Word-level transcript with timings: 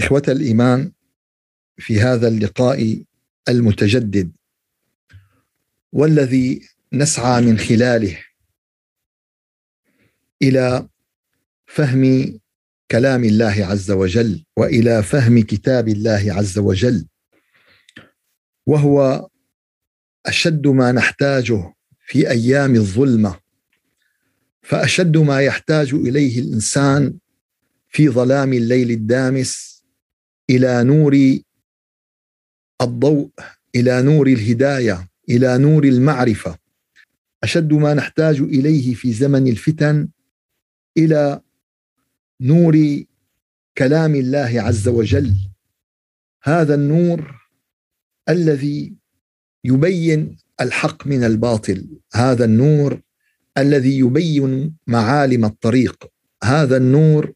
إخوة 0.00 0.22
الإيمان 0.28 0.92
في 1.76 2.00
هذا 2.00 2.28
اللقاء 2.28 3.04
المتجدد 3.48 4.32
والذي 5.92 6.68
نسعى 6.92 7.40
من 7.42 7.58
خلاله 7.58 8.18
إلى 10.42 10.88
فهم 11.66 12.34
كلام 12.90 13.24
الله 13.24 13.66
عز 13.66 13.90
وجل 13.90 14.44
وإلى 14.56 15.02
فهم 15.02 15.42
كتاب 15.42 15.88
الله 15.88 16.32
عز 16.32 16.58
وجل 16.58 17.06
وهو 18.66 19.28
أشد 20.26 20.66
ما 20.66 20.92
نحتاجه 20.92 21.74
في 22.06 22.30
أيام 22.30 22.74
الظلمة 22.74 23.40
فأشد 24.62 25.16
ما 25.16 25.40
يحتاج 25.40 25.94
إليه 25.94 26.40
الإنسان 26.40 27.18
في 27.88 28.08
ظلام 28.08 28.52
الليل 28.52 28.90
الدامس 28.90 29.73
إلى 30.50 30.84
نور 30.84 31.38
الضوء 32.80 33.30
إلى 33.76 34.02
نور 34.02 34.26
الهداية 34.26 35.08
إلى 35.30 35.58
نور 35.58 35.84
المعرفة. 35.84 36.58
أشد 37.42 37.72
ما 37.72 37.94
نحتاج 37.94 38.40
إليه 38.40 38.94
في 38.94 39.12
زمن 39.12 39.48
الفتن 39.48 40.08
إلى 40.96 41.40
نور 42.40 43.04
كلام 43.78 44.14
الله 44.14 44.60
عز 44.60 44.88
وجل. 44.88 45.34
هذا 46.42 46.74
النور 46.74 47.40
الذي 48.28 48.94
يبين 49.64 50.36
الحق 50.60 51.06
من 51.06 51.24
الباطل. 51.24 51.88
هذا 52.14 52.44
النور 52.44 53.00
الذي 53.58 53.98
يبين 53.98 54.76
معالم 54.86 55.44
الطريق. 55.44 56.06
هذا 56.44 56.76
النور 56.76 57.32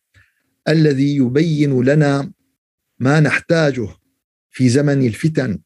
الذي 0.68 1.16
يبين 1.16 1.82
لنا 1.82 2.32
ما 3.00 3.20
نحتاجه 3.20 3.88
في 4.50 4.68
زمن 4.68 5.06
الفتن. 5.06 5.58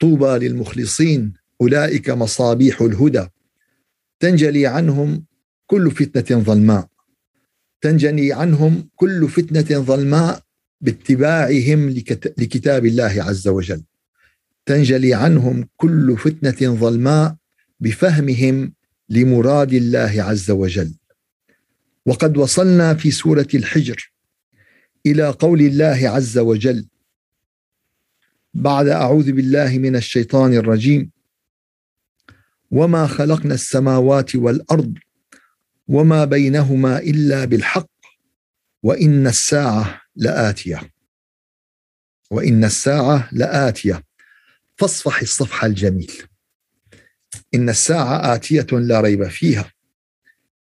طوبى 0.00 0.48
للمخلصين 0.48 1.32
أولئك 1.60 2.10
مصابيح 2.10 2.82
الهدى. 2.82 3.26
تنجلي 4.20 4.66
عنهم 4.66 5.24
كل 5.66 5.90
فتنة 5.90 6.42
ظلماء. 6.42 6.88
تنجلي 7.80 8.32
عنهم 8.32 8.88
كل 8.96 9.28
فتنة 9.28 9.80
ظلماء 9.80 10.42
باتباعهم 10.80 11.90
لكتاب 12.38 12.86
الله 12.86 13.22
عز 13.22 13.48
وجل. 13.48 13.82
تنجلي 14.66 15.14
عنهم 15.14 15.68
كل 15.76 16.16
فتنة 16.16 16.74
ظلماء 16.74 17.36
بفهمهم 17.80 18.74
لمراد 19.08 19.72
الله 19.72 20.22
عز 20.22 20.50
وجل. 20.50 20.94
وقد 22.06 22.36
وصلنا 22.36 22.94
في 22.94 23.10
سورة 23.10 23.48
الحجر. 23.54 24.12
إلى 25.06 25.28
قول 25.28 25.60
الله 25.60 26.08
عز 26.08 26.38
وجل 26.38 26.86
بعد 28.54 28.88
أعوذ 28.88 29.32
بالله 29.32 29.78
من 29.78 29.96
الشيطان 29.96 30.54
الرجيم. 30.54 31.10
وما 32.70 33.06
خلقنا 33.06 33.54
السماوات 33.54 34.36
والأرض 34.36 34.94
وما 35.88 36.24
بينهما 36.24 36.98
إلا 36.98 37.44
بالحق 37.44 37.90
وإن 38.82 39.26
الساعة 39.26 40.02
لآتية. 40.16 40.90
وإن 42.30 42.64
الساعة 42.64 43.28
لآتية. 43.32 44.04
فاصفح 44.76 45.20
الصفح 45.20 45.64
الجميل. 45.64 46.12
إن 47.54 47.68
الساعة 47.68 48.34
آتية 48.34 48.66
لا 48.72 49.00
ريب 49.00 49.28
فيها. 49.28 49.72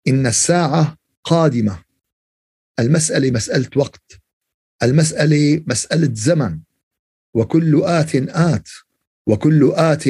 إن 0.07 0.27
الساعة 0.27 0.97
قادمة. 1.23 1.83
المسألة 2.79 3.31
مسألة 3.31 3.69
وقت. 3.75 4.18
المسألة 4.83 5.63
مسألة 5.67 6.09
زمن 6.13 6.59
وكل 7.33 7.81
آت 7.83 8.15
آت 8.15 8.69
وكل 9.27 9.71
آت 9.75 10.03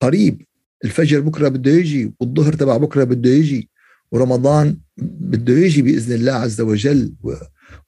قريب. 0.00 0.42
الفجر 0.84 1.20
بكرة 1.20 1.48
بده 1.48 1.70
يجي 1.70 2.12
والظهر 2.20 2.52
تبع 2.52 2.76
بكرة 2.76 3.04
بده 3.04 3.30
يجي 3.30 3.68
ورمضان 4.12 4.78
بده 4.96 5.52
يجي 5.52 5.82
بإذن 5.82 6.12
الله 6.12 6.32
عز 6.32 6.60
وجل. 6.60 7.14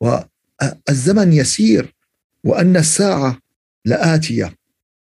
والزمن 0.01 1.33
يسير 1.33 1.95
وأن 2.45 2.77
الساعة 2.77 3.39
لآتية. 3.85 4.55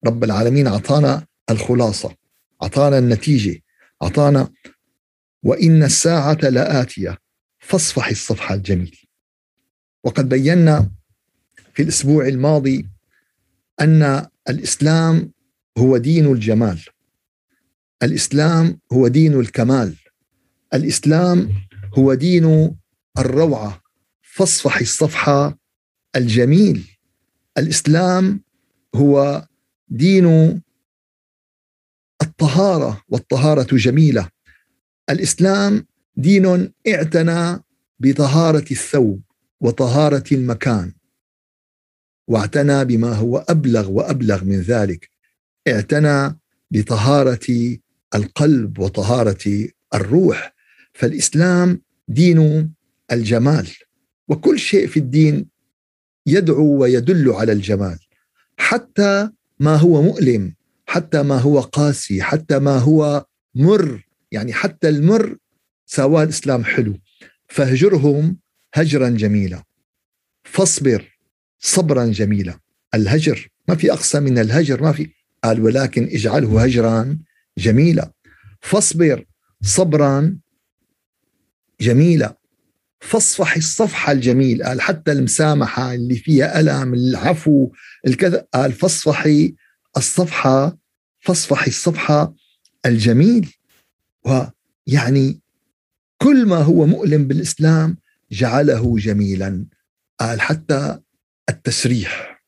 رب 0.05 0.23
العالمين 0.23 0.67
أعطانا 0.67 1.25
الخلاصة 1.49 2.15
أعطانا 2.63 2.97
النتيجة 2.97 3.61
أعطانا 4.03 4.49
وإن 5.43 5.83
الساعة 5.83 6.37
لآتية. 6.43 7.17
فاصفح 7.59 8.07
الصفح 8.07 8.51
الجميل. 8.51 9.04
وقد 10.05 10.29
بينا 10.29 10.91
في 11.73 11.81
الأسبوع 11.83 12.27
الماضي 12.27 12.89
أن 13.81 14.27
الإسلام 14.49 15.31
هو 15.77 15.97
دين 15.97 16.25
الجمال. 16.25 16.79
الإسلام 18.03 18.79
هو 18.93 19.07
دين 19.07 19.39
الكمال. 19.39 19.95
الإسلام 20.73 21.53
هو 21.97 22.13
دين 22.13 22.75
الروعة 23.17 23.81
فاصفح 24.21 24.79
الصفحة 24.79 25.57
الجميل. 26.15 26.97
الإسلام 27.57 28.41
هو 28.95 29.47
دين 29.87 30.61
الطهارة 32.21 33.01
والطهارة 33.09 33.75
جميلة. 33.75 34.29
الإسلام 35.09 35.87
دين 36.17 36.73
اعتنى 36.87 37.63
بطهارة 37.99 38.65
الثوب. 38.71 39.24
وطهارة 39.61 40.23
المكان. 40.31 40.93
واعتنى 42.27 42.85
بما 42.85 43.13
هو 43.13 43.37
أبلغ 43.37 43.91
وأبلغ 43.91 44.43
من 44.43 44.61
ذلك. 44.61 45.09
اعتنى 45.67 46.39
بطهارة 46.71 47.77
القلب 48.15 48.79
وطهارة 48.79 49.67
الروح. 49.93 50.55
فالإسلام 50.93 51.81
دين 52.07 52.71
الجمال. 53.11 53.67
وكل 54.27 54.59
شيء 54.59 54.87
في 54.87 54.97
الدين 54.97 55.49
يدعو 56.25 56.77
ويدل 56.77 57.31
على 57.31 57.51
الجمال. 57.51 57.99
حتى 58.57 59.29
ما 59.59 59.75
هو 59.75 60.01
مؤلم 60.01 60.55
حتى 60.85 61.23
ما 61.23 61.37
هو 61.37 61.59
قاسي 61.59 62.23
حتى 62.23 62.59
ما 62.59 62.77
هو 62.77 63.25
مر. 63.55 64.07
يعني 64.31 64.53
حتى 64.53 64.89
المر 64.89 65.37
سواه 65.85 66.23
الإسلام 66.23 66.63
حلو. 66.63 66.97
فاهجرهم 67.47 68.37
هجرا 68.75 69.09
جميلا. 69.09 69.63
فاصبر 70.43 71.17
صبرا 71.59 72.05
جميلا. 72.05 72.59
الهجر 72.93 73.47
ما 73.67 73.75
في 73.75 73.93
أقصى 73.93 74.19
من 74.19 74.37
الهجر 74.37 74.81
ما 74.81 74.91
في. 74.91 75.09
قال 75.43 75.61
ولكن 75.61 76.03
اجعله 76.03 76.63
هجرا 76.63 77.19
جميلا. 77.57 78.11
فاصبر 78.61 79.25
صبرا 79.61 80.37
جميلا. 81.81 82.37
فاصفح 82.99 83.55
الصفحة 83.55 84.11
الجميل. 84.11 84.63
قال 84.63 84.81
حتى 84.81 85.11
المسامحة 85.11 85.93
اللي 85.93 86.15
فيها 86.15 86.59
ألم 86.59 86.93
العفو 86.93 87.71
الكذا. 88.07 88.47
قال 88.53 88.71
فاصفحي 88.71 89.55
الصفحة 89.97 90.77
فاصفحي 91.19 91.67
الصفحة 91.67 92.33
الجميل. 92.85 93.55
ويعني 94.25 95.41
كل 96.17 96.45
ما 96.45 96.57
هو 96.57 96.85
مؤلم 96.85 97.27
بالإسلام 97.27 97.97
جعله 98.35 98.97
جميلا. 98.97 99.65
قال 100.19 100.41
حتى 100.41 100.99
التسريح. 101.49 102.41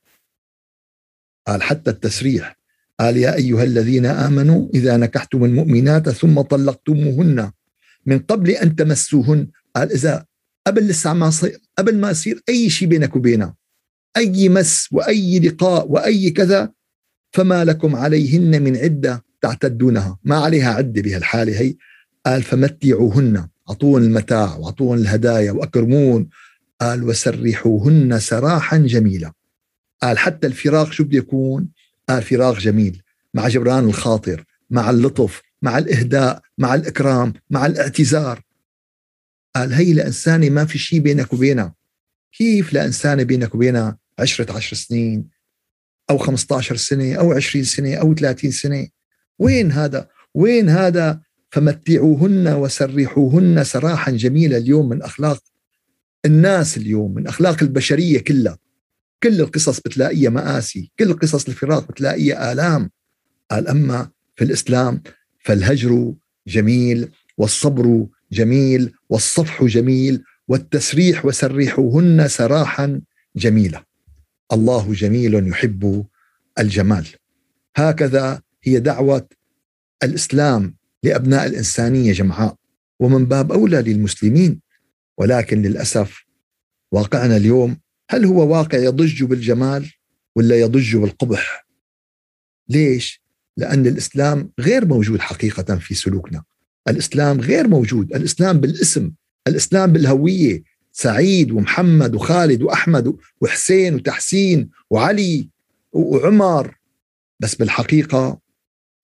قال 1.48 1.62
حتى 1.64 1.90
التسريح. 1.90 2.58
قال 3.00 3.18
يا 3.18 3.36
أيها 3.36 3.64
الذين 3.64 4.06
آمنوا 4.06 4.70
إذا 4.74 4.98
نكحتم 4.98 5.44
المؤمنات 5.44 6.10
ثم 6.10 6.42
طلقتموهن 6.42 7.52
من 8.06 8.20
قبل 8.20 8.50
أن 8.52 8.76
تمسوهن. 8.76 9.48
قال 9.76 9.92
إذا 9.92 10.26
قبل 10.68 10.88
لسه 10.88 11.14
ما. 11.14 11.32
قبل 11.78 11.98
ما 11.98 12.12
يصير 12.12 12.42
أي 12.50 12.70
شيء 12.70 12.88
بينك 12.88 13.16
وبينها 13.16 13.56
أي 14.18 14.50
مس 14.50 14.88
وأي 14.92 15.40
لقاء 15.40 15.92
وأي 15.92 16.30
كذا 16.30 16.72
فما 17.32 17.66
لكم 17.66 17.96
عليهن 17.96 18.62
من 18.62 18.78
عدة 18.78 19.24
تعتدونها. 19.42 20.20
ما 20.24 20.36
عليها 20.36 20.74
عدة 20.74 21.02
بهالحالة 21.02 21.60
هي. 21.60 21.76
قال 22.26 22.44
فمتعوهن. 22.44 23.48
أعطوهن 23.70 24.04
المتاع 24.04 24.56
وأعطوهن 24.56 25.00
الهدايا 25.00 25.52
واكرمون 25.52 26.30
قال 26.82 27.04
وسرحوهن 27.04 28.20
سراحا 28.20 28.78
جميلا. 28.78 29.32
قال 30.02 30.18
حتى 30.18 30.48
الفراق 30.48 30.92
شو 30.92 31.04
بده 31.04 31.18
يكون؟ 31.18 31.70
قال 32.10 32.24
فراق 32.24 32.60
جميل 32.60 33.02
مع 33.34 33.48
جبران 33.48 33.84
الخاطر 33.84 34.44
مع 34.70 34.90
اللطف 34.90 35.42
مع 35.62 35.78
الإهداء 35.78 36.42
مع 36.58 36.76
الإكرام 36.76 37.34
مع 37.50 37.66
الاعتذار. 37.66 38.42
قال 39.56 39.74
هي 39.74 39.94
لإنسانة 39.94 40.50
ما 40.50 40.66
في 40.66 40.78
شيء 40.78 41.00
بينك 41.00 41.34
وبينها. 41.34 41.76
كيف 42.32 42.74
لإنسانة 42.74 43.24
بينك 43.24 43.56
وبينها 43.56 43.98
عشرة 44.20 44.54
عشر 44.54 44.76
سنين 44.76 45.30
أو 46.10 46.18
15 46.18 46.76
سنة 46.76 47.16
أو 47.16 47.34
20 47.34 47.66
سنة 47.66 47.96
أو 47.96 48.14
30 48.14 48.52
سنة؟ 48.52 48.88
وين 49.40 49.72
هذا؟ 49.72 50.08
وين 50.34 50.70
هذا 50.70 51.22
فمتعوهن 51.50 52.48
وسرحوهن 52.48 53.64
سراحا 53.64 54.12
جميلا 54.12 54.58
اليوم 54.58 54.90
من 54.90 55.02
أخلاق 55.02 55.44
الناس 56.26 56.78
اليوم 56.78 57.14
من 57.14 57.28
أخلاق 57.28 57.64
البشرية 57.64 58.20
كلها. 58.20 58.58
كل 59.24 59.42
القصص 59.42 59.80
بتلاقيها 59.80 60.30
مآسي 60.30 60.92
كل 61.00 61.14
قصص 61.14 61.48
الفراق 61.48 61.88
بتلاقيها 61.88 62.52
آلام. 62.52 62.90
قال 63.52 63.68
أما 63.68 64.10
في 64.36 64.44
الإسلام 64.44 65.02
فالهجر 65.40 66.14
جميل 66.48 67.12
والصبر 67.38 68.08
جميل 68.32 68.94
والصفح 69.10 69.64
جميل 69.64 70.24
والتسريح 70.48 71.26
وسرحوهن 71.26 72.28
سراحا 72.28 73.02
جميلا 73.36 73.84
الله 74.54 74.94
جميل 74.94 75.48
يحب 75.48 76.06
الجمال. 76.60 77.08
هكذا 77.76 78.42
هي 78.64 78.80
دعوة 78.80 79.28
الإسلام. 80.04 80.77
لأبناء 81.04 81.46
الإنسانية 81.46 82.14
جمعاء 82.14 82.56
ومن 83.00 83.26
باب 83.26 83.52
أولى 83.52 83.82
للمسلمين. 83.82 84.62
ولكن 85.18 85.62
للأسف 85.62 86.26
واقعنا 86.92 87.38
اليوم 87.38 87.78
هل 88.10 88.26
هو 88.26 88.48
واقع 88.54 88.78
يضج 88.78 89.24
بالجمال 89.24 89.92
ولا 90.36 90.60
يضج 90.60 90.96
بالقبح؟ 90.96 91.68
ليش؟ 92.70 93.22
لأن 93.58 93.88
الإسلام 93.88 94.52
غير 94.60 94.86
موجود 94.86 95.20
حقيقة 95.20 95.76
في 95.76 95.96
سلوكنا. 95.96 96.44
الإسلام 96.88 97.42
غير 97.42 97.68
موجود. 97.68 98.14
الإسلام 98.14 98.60
بالاسم 98.60 99.12
الإسلام 99.48 99.94
بالهوية. 99.94 100.64
سعيد 100.92 101.52
ومحمد 101.52 102.16
وخالد 102.16 102.62
وأحمد 102.62 103.16
وحسين 103.42 103.96
وتحسين 103.96 104.70
وعلي 104.90 105.50
وعمر. 105.92 106.78
بس 107.40 107.56
بالحقيقة 107.56 108.40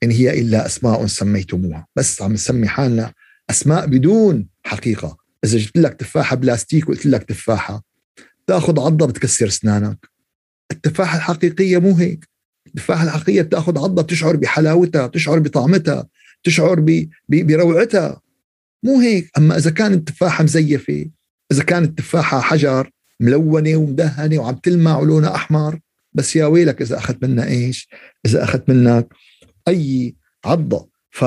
إن 0.04 0.12
هي 0.12 0.40
إلا 0.40 0.66
أسماء 0.66 1.06
سميتموها. 1.06 1.88
بس 1.96 2.22
عم 2.22 2.34
نسمي 2.34 2.68
حالنا 2.68 3.14
أسماء 3.50 3.86
بدون 3.86 4.48
حقيقة. 4.64 5.18
إذا 5.44 5.58
جبت 5.58 5.78
لك 5.78 5.94
تفاحة 5.94 6.36
بلاستيك 6.36 6.90
وقلت 6.90 7.06
لك 7.06 7.24
تفاحة 7.24 7.84
تاخذ 8.48 8.80
عضة 8.80 9.06
بتكسر 9.06 9.48
أسنانك. 9.48 10.10
التفاحة 10.72 11.18
الحقيقية 11.18 11.78
مو 11.78 11.92
هيك. 11.92 12.30
التفاحة 12.68 13.04
الحقيقية 13.04 13.42
بتأخذ 13.42 13.78
عضة 13.78 14.02
بتشعر 14.02 14.36
بحلاوتها 14.36 15.08
بتشعر 15.08 15.40
بطعمتها 15.40 16.08
تشعر 16.44 17.06
بروعتها. 17.30 18.22
مو 18.84 19.00
هيك. 19.00 19.32
أما 19.38 19.58
إذا 19.58 19.72
كانت 19.72 19.96
التفاحة 20.10 20.44
مزيفة 20.44 21.10
إذا 21.52 21.64
كانت 21.64 21.90
التفاحة 21.90 22.42
حجر 22.42 22.90
ملونة 23.20 23.76
ومدهنة 23.76 24.40
وعم 24.40 24.56
تلمع 24.56 24.98
ولونها 24.98 25.36
أحمر 25.36 25.80
بس 26.14 26.36
يا 26.36 26.46
ويلك 26.46 26.82
إذا 26.82 26.98
أخذت 26.98 27.24
منها 27.24 27.48
إيش؟ 27.48 27.90
إذا 28.26 28.44
أخذت 28.44 28.70
منك 28.70 29.08
أي 29.68 30.15
عضة 30.45 30.89
ف 31.10 31.25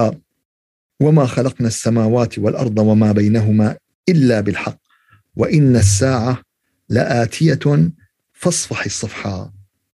وما 1.00 1.26
خلقنا 1.26 1.68
السماوات 1.68 2.38
والأرض 2.38 2.78
وما 2.78 3.12
بينهما 3.12 3.76
إلا 4.08 4.40
بالحق. 4.40 4.78
وإن 5.36 5.76
الساعة 5.76 6.42
لآتية 6.88 7.90
فاصفح 8.32 8.84
الصفحة. 8.84 9.52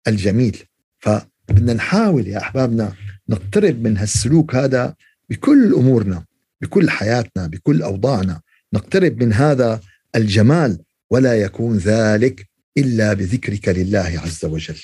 الجميل. 0.08 0.58
فبدنا 0.98 1.74
نحاول 1.74 2.28
يا 2.28 2.38
أحبابنا 2.38 2.92
نقترب 3.28 3.82
من 3.82 3.96
هالسلوك 3.96 4.54
هذا 4.54 4.94
بكل 5.30 5.74
أمورنا 5.74 6.24
بكل 6.60 6.90
حياتنا 6.90 7.46
بكل 7.46 7.82
أوضاعنا. 7.82 8.40
نقترب 8.72 9.22
من 9.22 9.32
هذا 9.32 9.80
الجمال 10.16 10.78
ولا 11.10 11.34
يكون 11.34 11.76
ذلك 11.76 12.48
إلا 12.78 13.12
بذكرك 13.12 13.68
لله 13.68 14.20
عز 14.24 14.44
وجل. 14.44 14.80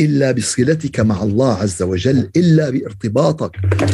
إلا 0.00 0.32
بصلتك 0.32 1.00
مع 1.00 1.22
الله 1.22 1.54
عز 1.54 1.82
وجل 1.82 2.30
إلا 2.36 2.70
بارتباطك 2.70 3.50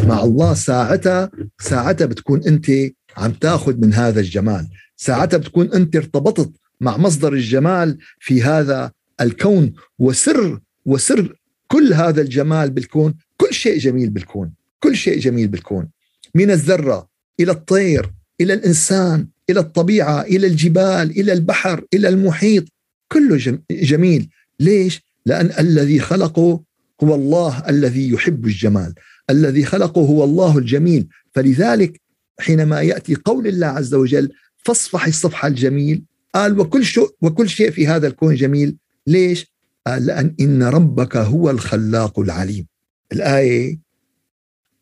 مع 0.06 0.24
الله. 0.24 0.54
ساعتها 0.54 1.30
ساعتها 1.60 2.06
بتكون 2.06 2.42
أنت 2.46 2.70
عم 3.16 3.32
تاخذ 3.32 3.76
من 3.76 3.94
هذا 3.94 4.20
الجمال. 4.20 4.66
ساعتها 4.96 5.36
بتكون 5.38 5.72
أنت 5.72 5.96
ارتبطت 5.96 6.52
مع 6.80 6.96
مصدر 6.96 7.32
الجمال 7.32 7.98
في 8.20 8.42
هذا 8.42 8.92
الكون. 9.20 9.72
وسر 9.98 10.60
وسر 10.84 11.36
كل 11.68 11.92
هذا 11.92 12.20
الجمال 12.20 12.70
بالكون 12.70 13.14
كل 13.36 13.54
شيء 13.54 13.78
جميل 13.78 14.10
بالكون 14.10 14.52
كل 14.80 14.96
شيء 14.96 15.18
جميل 15.18 15.48
بالكون. 15.48 15.88
من 16.34 16.50
الذرة 16.50 17.08
إلى 17.40 17.52
الطير 17.52 18.12
إلى 18.40 18.52
الإنسان 18.52 19.26
إلى 19.50 19.60
الطبيعة 19.60 20.22
إلى 20.22 20.46
الجبال 20.46 21.10
إلى 21.20 21.32
البحر 21.32 21.84
إلى 21.94 22.08
المحيط 22.08 22.64
كله 23.08 23.58
جميل. 23.70 24.28
ليش؟ 24.60 25.11
لأن 25.26 25.50
الذي 25.58 26.00
خلقه 26.00 26.62
هو 27.02 27.14
الله 27.14 27.68
الذي 27.68 28.10
يحب 28.10 28.46
الجمال. 28.46 28.94
الذي 29.30 29.64
خلقه 29.64 30.00
هو 30.00 30.24
الله 30.24 30.58
الجميل. 30.58 31.08
فلذلك 31.32 32.00
حينما 32.40 32.80
يأتي 32.80 33.14
قول 33.14 33.46
الله 33.46 33.66
عز 33.66 33.94
وجل 33.94 34.32
فاصفح 34.56 35.06
الصفح 35.06 35.44
الجميل. 35.44 36.04
قال 36.34 36.60
وكل 36.60 36.84
شيء 36.84 37.08
وكل 37.20 37.48
شيء 37.48 37.70
في 37.70 37.86
هذا 37.86 38.06
الكون 38.06 38.34
جميل. 38.34 38.76
ليش؟ 39.06 39.52
قال 39.86 40.06
لأن 40.06 40.34
إن 40.40 40.62
ربك 40.62 41.16
هو 41.16 41.50
الخلاق 41.50 42.18
العليم. 42.18 42.66
الآية 43.12 43.78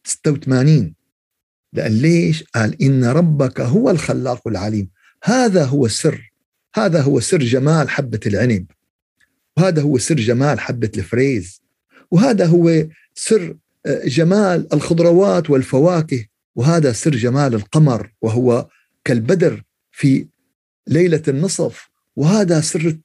86 0.05 0.95
لأن 1.73 1.93
ليش؟ 1.93 2.43
قال 2.43 2.83
إن 2.83 3.05
ربك 3.05 3.61
هو 3.61 3.91
الخلاق 3.91 4.49
العليم. 4.49 4.91
هذا 5.25 5.65
هو 5.65 5.87
السر 5.87 6.33
هذا 6.75 7.01
هو 7.01 7.21
سر 7.21 7.39
جمال 7.39 7.91
حبة 7.91 8.21
العنب. 8.27 8.67
وهذا 9.61 9.83
هو 9.83 9.99
سر 9.99 10.15
جمال 10.15 10.61
حبة 10.61 10.91
الفريز 10.99 11.63
وهذا 12.11 12.47
هو 12.47 12.87
سر 13.15 13.57
آه، 13.87 14.07
جمال 14.07 14.67
الخضروات 14.73 15.51
والفواكه 15.51 16.25
وهذا 16.57 16.93
سر 16.93 17.11
جمال 17.11 17.55
القمر 17.55 18.13
وهو 18.23 18.69
كالبدر 19.05 19.63
في 19.93 20.27
ليلة 20.89 21.23
النصف 21.29 21.89
وهذا 22.17 22.61
سر 22.61 22.99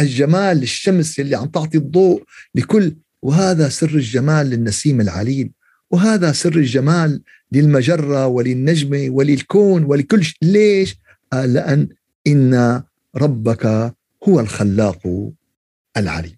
الجمال 0.00 0.56
للشمس 0.56 1.20
اللي 1.20 1.36
عم 1.36 1.46
تعطي 1.46 1.78
الضوء 1.78 2.22
لكل 2.54 2.96
وهذا 3.22 3.68
سر 3.68 3.94
الجمال 3.94 4.46
للنسيم 4.46 5.00
العليل 5.00 5.50
وهذا 5.90 6.32
سر 6.32 6.56
الجمال 6.56 7.22
للمجرة 7.52 8.26
وللنجمة 8.26 9.06
وللكون 9.10 9.84
ولكل 9.84 10.24
شيء 10.24 10.38
ليش؟ 10.42 10.96
قال 11.32 11.52
لأن 11.52 11.88
إن 12.26 12.82
ربك 13.16 13.94
هو 14.28 14.40
الخلاق 14.40 15.32
العليم 15.98 16.36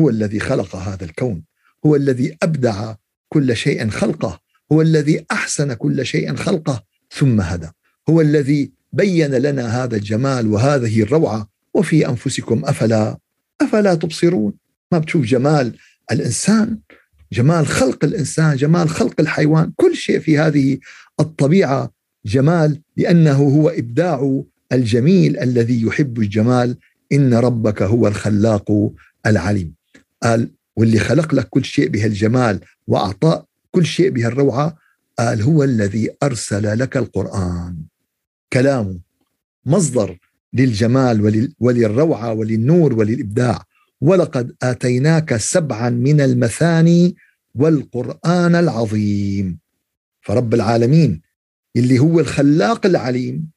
هو 0.00 0.10
الذي 0.10 0.40
خلق 0.40 0.76
هذا 0.76 1.04
الكون. 1.04 1.44
هو 1.86 1.96
الذي 1.96 2.36
أبدع 2.42 2.94
كل 3.28 3.56
شيء 3.56 3.88
خلقه. 3.88 4.40
هو 4.72 4.82
الذي 4.82 5.24
أحسن 5.30 5.72
كل 5.72 6.06
شيء 6.06 6.34
خلقه. 6.34 6.84
ثم 7.10 7.40
هدى. 7.40 7.68
هو 8.08 8.20
الذي 8.20 8.72
بين 8.92 9.34
لنا 9.34 9.84
هذا 9.84 9.96
الجمال 9.96 10.46
وهذه 10.46 11.02
الروعة. 11.02 11.48
وفي 11.74 12.08
أنفسكم 12.08 12.64
أفلا 12.64 13.18
أفلا 13.60 13.94
تبصرون؟ 13.94 14.52
ما 14.92 14.98
بتشوف 14.98 15.24
جمال 15.24 15.76
الإنسان؟ 16.12 16.78
جمال 17.32 17.66
خلق 17.66 18.04
الإنسان 18.04 18.56
جمال 18.56 18.88
خلق 18.88 19.20
الحيوان. 19.20 19.72
كل 19.76 19.96
شيء 19.96 20.18
في 20.20 20.38
هذه 20.38 20.78
الطبيعة 21.20 21.92
جمال 22.26 22.80
لأنه 22.96 23.42
هو 23.42 23.68
إبداع 23.68 24.42
الجميل 24.72 25.38
الذي 25.38 25.82
يحب 25.82 26.18
الجمال 26.18 26.76
إن 27.12 27.34
ربك 27.34 27.82
هو 27.82 28.08
الخلاق 28.08 28.92
العليم. 29.26 29.74
قال 30.22 30.50
واللي 30.76 30.98
خلق 30.98 31.34
لك 31.34 31.48
كل 31.48 31.64
شيء 31.64 31.88
بهالجمال 31.88 32.60
واعطاء 32.86 33.44
كل 33.70 33.86
شيء 33.86 34.10
بهالروعة 34.10 34.76
قال 35.18 35.42
هو 35.42 35.64
الذي 35.64 36.10
أرسل 36.22 36.78
لك 36.78 36.96
القرآن. 36.96 37.76
كلامه 38.52 39.00
مصدر 39.66 40.18
للجمال 40.52 41.50
وللروعة 41.60 42.32
وللنور 42.32 42.92
وللإبداع. 42.92 43.62
ولقد 44.00 44.52
آتيناك 44.62 45.36
سبعا 45.36 45.90
من 45.90 46.20
المثاني 46.20 47.16
والقرآن 47.54 48.54
العظيم. 48.54 49.58
فرب 50.20 50.54
العالمين 50.54 51.20
اللي 51.76 51.98
هو 51.98 52.20
الخلاق 52.20 52.86
العليم 52.86 53.50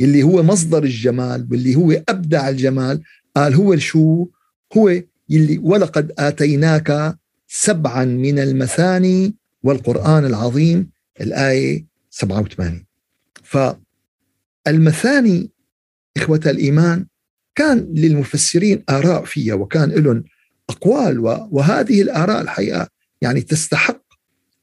اللي 0.00 0.22
هو 0.22 0.42
مصدر 0.42 0.84
الجمال 0.84 1.48
واللي 1.50 1.76
هو 1.76 1.92
أبدع 2.08 2.48
الجمال 2.48 3.02
قال 3.36 3.54
هو 3.54 3.76
شو؟ 3.76 4.26
هو 4.76 5.02
اللي 5.30 5.58
ولقد 5.58 6.12
آتيناك 6.18 7.18
سبعا 7.48 8.04
من 8.04 8.38
المثاني 8.38 9.34
والقرآن 9.62 10.24
العظيم 10.24 10.90
الآية 11.20 11.86
87 12.10 12.84
فالمثاني 14.66 15.50
إخوة 16.16 16.40
الإيمان 16.46 17.06
كان 17.54 17.92
للمفسرين 17.94 18.84
آراء 18.90 19.24
فيها 19.24 19.54
وكان 19.54 19.90
لهم 19.90 20.24
أقوال 20.70 21.18
وهذه 21.50 22.02
الآراء 22.02 22.42
الحقيقة 22.42 22.88
يعني 23.20 23.40
تستحق 23.40 24.02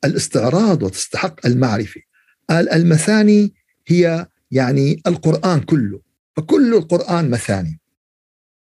الاستعراض 0.05 0.83
وتستحق 0.83 1.45
المعرفة. 1.45 2.01
قال 2.49 2.69
المثاني 2.69 3.53
هي 3.87 4.27
يعني 4.51 5.01
القرآن 5.07 5.61
كله 5.61 6.01
فكل 6.35 6.73
القرآن 6.73 7.29
مثاني 7.29 7.79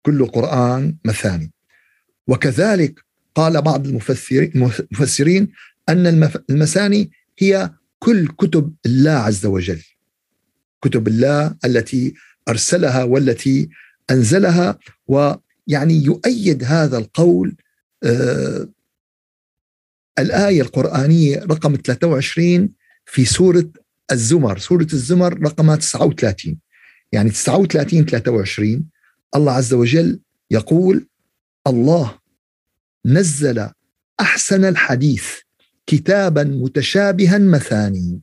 كل 0.02 0.22
القرآن 0.22 0.96
مثاني. 1.06 1.52
وكذلك 2.28 3.00
قال 3.36 3.62
بعض 3.62 3.88
المفسرين 3.88 5.52
أن 5.90 6.30
المثاني 6.50 7.12
هي 7.40 7.72
كل 8.00 8.28
كتب 8.28 8.74
الله 8.86 9.12
عز 9.12 9.46
وجل 9.46 9.82
كتب 10.82 11.08
الله 11.08 11.56
التي 11.66 12.14
أرسلها 12.50 13.04
والتي 13.04 13.70
أنزلها 14.12 14.80
ويعني 15.08 15.94
يؤيد 15.94 16.64
هذا 16.64 16.98
القول 16.98 17.56
آه 18.04 18.68
الآية 20.20 20.62
القرآنية 20.62 21.40
رقم 21.40 21.76
23 21.76 22.70
في 23.06 23.26
سورة 23.26 23.66
الزمر 24.14 24.58
سورة 24.58 24.88
الزمر 24.94 25.42
رقم 25.42 25.76
39 25.76 26.58
يعني 27.12 27.30
39 27.30 28.06
23 28.06 28.90
الله 29.36 29.52
عز 29.52 29.74
وجل 29.74 30.20
يقول 30.52 31.08
الله 31.68 32.20
نزل 33.06 33.70
أحسن 34.20 34.66
الحديث 34.66 35.28
كتابا 35.88 36.44
متشابها 36.44 37.38
مثاني. 37.38 38.22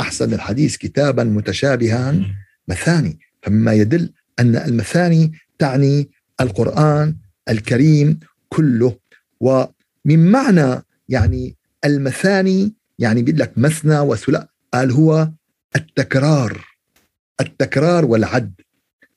أحسن 0.00 0.34
الحديث 0.34 0.76
كتابا 0.76 1.24
متشابها 1.24 2.14
مثاني. 2.68 3.18
فمما 3.42 3.72
يدل 3.72 4.12
أن 4.38 4.56
المثاني 4.56 5.32
تعني 5.58 6.10
القرآن 6.40 7.16
الكريم 7.48 8.18
كله. 8.48 8.98
ومن 9.40 10.30
معنى 10.30 10.82
يعني 11.08 11.56
المثاني 11.84 12.74
يعني 12.98 13.22
بيقول 13.22 13.40
لك 13.40 13.58
مثنى 13.58 13.98
وثلاث 13.98 14.46
قال 14.74 14.90
هو 14.90 15.30
التكرار 15.76 16.64
التكرار 17.40 18.04
والعد. 18.04 18.54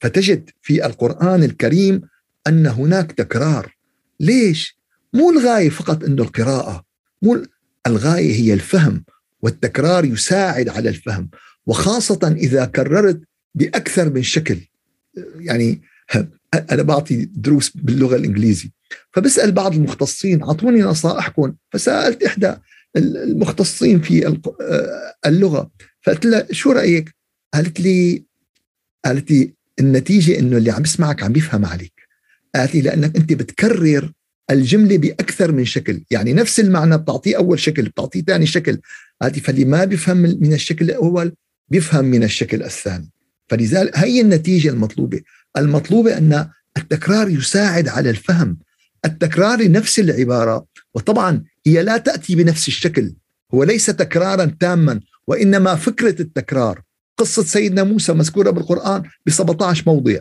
فتجد 0.01 0.49
في 0.61 0.85
القرآن 0.85 1.43
الكريم 1.43 2.01
أن 2.47 2.67
هناك 2.67 3.11
تكرار. 3.11 3.75
ليش؟ 4.19 4.77
مو 5.13 5.31
الغاية 5.31 5.69
فقط 5.69 6.03
أنه 6.03 6.23
القراءة 6.23 6.83
مو 7.21 7.43
الغاية 7.87 8.35
هي 8.35 8.53
الفهم 8.53 9.03
والتكرار 9.41 10.05
يساعد 10.05 10.69
على 10.69 10.89
الفهم. 10.89 11.29
وخاصة 11.65 12.35
إذا 12.37 12.65
كررت 12.65 13.21
بأكثر 13.55 14.09
من 14.09 14.23
شكل. 14.23 14.59
يعني 15.35 15.81
أنا 16.71 16.83
بعطي 16.83 17.25
دروس 17.25 17.69
باللغة 17.77 18.15
الإنجليزية 18.15 18.69
فبسأل 19.11 19.51
بعض 19.51 19.73
المختصين 19.73 20.43
أعطوني 20.43 20.81
نصائحكم 20.81 21.53
فسألت 21.71 22.23
إحدى 22.23 22.55
المختصين 22.97 24.01
في 24.01 24.39
اللغة. 25.25 25.71
فقلت 26.01 26.25
لها 26.25 26.47
شو 26.51 26.71
رأيك؟ 26.71 27.15
قالت 27.53 27.79
لي 27.79 28.23
قالت 29.05 29.31
لي 29.31 29.53
النتيجة 29.79 30.39
إنه 30.39 30.57
اللي 30.57 30.71
عم 30.71 30.83
يسمعك 30.83 31.23
عم 31.23 31.35
يفهم 31.35 31.65
عليك. 31.65 31.93
قالت 32.55 32.75
لي 32.75 32.81
لأنك 32.81 33.15
أنت 33.15 33.33
بتكرر 33.33 34.11
الجملة 34.51 34.97
بأكثر 34.97 35.51
من 35.51 35.65
شكل. 35.65 36.03
يعني 36.11 36.33
نفس 36.33 36.59
المعنى 36.59 36.97
بتعطيه 36.97 37.37
أول 37.37 37.59
شكل 37.59 37.83
بتعطيه 37.83 38.21
ثاني 38.21 38.45
شكل. 38.45 38.79
قالت 39.21 39.35
لي 39.35 39.41
فاللي 39.41 39.65
ما 39.65 39.85
بيفهم 39.85 40.17
من 40.17 40.53
الشكل 40.53 40.85
الأول 40.85 41.33
بيفهم 41.69 42.05
من 42.05 42.23
الشكل 42.23 42.63
الثاني. 42.63 43.09
فلذلك 43.47 43.97
هي 43.97 44.21
النتيجة 44.21 44.69
المطلوبة. 44.69 45.21
المطلوبة 45.57 46.17
أن 46.17 46.49
التكرار 46.77 47.29
يساعد 47.29 47.87
على 47.87 48.09
الفهم. 48.09 48.57
التكرار 49.05 49.61
لنفس 49.61 49.99
العبارة. 49.99 50.65
وطبعا 50.95 51.43
هي 51.65 51.83
لا 51.83 51.97
تأتي 51.97 52.35
بنفس 52.35 52.67
الشكل. 52.67 53.13
هو 53.53 53.63
ليس 53.63 53.85
تكرارا 53.85 54.55
تاما 54.59 54.99
وإنما 55.27 55.75
فكرة 55.75 56.21
التكرار. 56.21 56.81
قصة 57.17 57.43
سيدنا 57.43 57.83
موسى 57.83 58.13
مذكورة 58.13 58.49
بالقرآن 58.49 59.03
ب 59.25 59.29
17 59.29 59.83
موضع. 59.87 60.19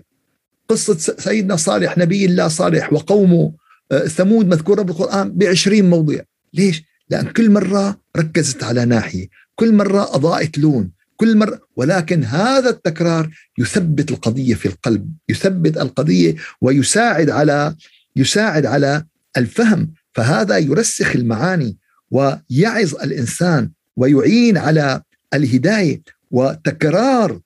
قصة 0.68 1.14
سيدنا 1.18 1.56
صالح 1.56 1.98
نبي 1.98 2.24
الله 2.24 2.48
صالح 2.48 2.92
وقومه 2.92 3.52
آه، 3.92 4.06
ثمود 4.06 4.46
مذكورة 4.46 4.82
بالقرآن 4.82 5.30
ب 5.30 5.44
20 5.44 5.90
موضع. 5.90 6.20
ليش؟ 6.54 6.82
لأن 7.10 7.26
كل 7.26 7.50
مرة 7.50 8.00
ركزت 8.16 8.64
على 8.64 8.84
ناحية. 8.84 9.26
كل 9.54 9.74
مرة 9.74 10.14
أضاءت 10.16 10.58
لون. 10.58 10.90
كل 11.16 11.36
مرة 11.36 11.60
ولكن 11.76 12.24
هذا 12.24 12.70
التكرار 12.70 13.30
يثبت 13.58 14.10
القضية 14.10 14.54
في 14.54 14.66
القلب 14.66 15.12
يثبت 15.28 15.76
القضية 15.76 16.34
ويساعد 16.60 17.30
على 17.30 17.74
يساعد 18.16 18.66
على 18.66 19.04
الفهم 19.36 19.92
فهذا 20.12 20.58
يرسخ 20.58 21.16
المعاني 21.16 21.78
ويعظ 22.10 22.94
الإنسان 23.02 23.70
ويعين 23.96 24.56
على 24.56 25.02
الهداية 25.34 26.02
وتكرار 26.30 27.40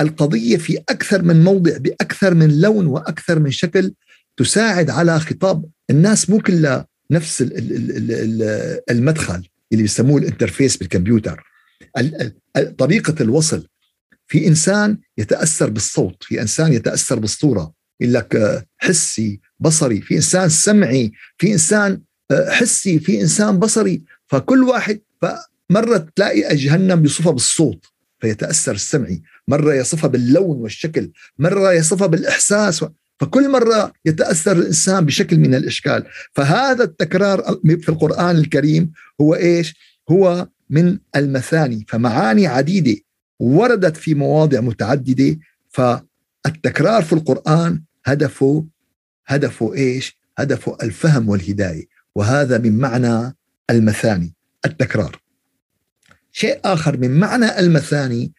القضية 0.00 0.56
في 0.56 0.78
أكثر 0.88 1.22
من 1.22 1.44
موضع 1.44 1.76
بأكثر 1.76 2.34
من 2.34 2.60
لون 2.60 2.86
وأكثر 2.86 3.38
من 3.38 3.50
شكل 3.50 3.92
تساعد 4.36 4.90
على 4.90 5.20
خطاب 5.20 5.64
الناس 5.90 6.30
مو 6.30 6.40
كلها 6.40 6.86
نفس 7.10 7.44
المدخل 8.90 9.48
اللي 9.72 9.82
بيسموه 9.82 10.18
الانترفيس 10.18 10.76
بالكمبيوتر. 10.76 11.42
طريقة 12.78 13.14
الوصل. 13.22 13.66
في 14.26 14.46
إنسان 14.46 14.98
يتأثر 15.18 15.70
بالصوت 15.70 16.22
في 16.24 16.40
إنسان 16.40 16.72
يتأثر 16.72 17.18
بالصورة. 17.18 17.72
يقول 18.00 18.14
لك 18.14 18.64
حسي 18.78 19.40
بصري 19.60 20.00
في 20.00 20.16
إنسان 20.16 20.48
سمعي 20.48 21.12
في 21.38 21.52
إنسان 21.52 22.00
حسي 22.32 22.98
في 22.98 23.20
إنسان 23.20 23.58
بصري. 23.58 24.02
فكل 24.26 24.62
واحد 24.62 25.00
فمرة 25.22 26.06
تلاقي 26.16 26.56
جهنم 26.56 27.02
يوصفها 27.02 27.32
بالصوت 27.32 27.84
فيتأثر 28.20 28.72
السمعي. 28.72 29.22
مرة 29.48 29.74
يصفها 29.74 30.08
باللون 30.08 30.58
والشكل 30.58 31.10
مرة 31.38 31.72
يصفها 31.72 32.06
بالإحساس. 32.06 32.84
فكل 33.20 33.50
مرة 33.50 33.92
يتأثر 34.04 34.52
الإنسان 34.52 35.04
بشكل 35.04 35.38
من 35.38 35.54
الإشكال. 35.54 36.04
فهذا 36.32 36.84
التكرار 36.84 37.58
في 37.64 37.88
القرآن 37.88 38.36
الكريم 38.36 38.92
هو 39.20 39.34
إيش؟ 39.34 39.74
هو 40.10 40.48
من 40.70 40.98
المثاني. 41.16 41.84
فمعاني 41.88 42.46
عديدة 42.46 43.00
وردت 43.38 43.96
في 43.96 44.14
مواضع 44.14 44.60
متعددة. 44.60 45.38
فالتكرار 45.70 47.02
في 47.02 47.12
القرآن 47.12 47.82
هدفه 48.06 48.66
هدفه 49.26 49.74
إيش؟ 49.74 50.18
هدفه 50.38 50.78
الفهم 50.82 51.28
والهداية. 51.28 51.86
وهذا 52.14 52.58
من 52.58 52.78
معنى 52.78 53.36
المثاني 53.70 54.34
التكرار. 54.64 55.22
شيء 56.32 56.60
آخر 56.64 56.96
من 56.96 57.10
معنى 57.10 57.58
المثاني 57.58 58.32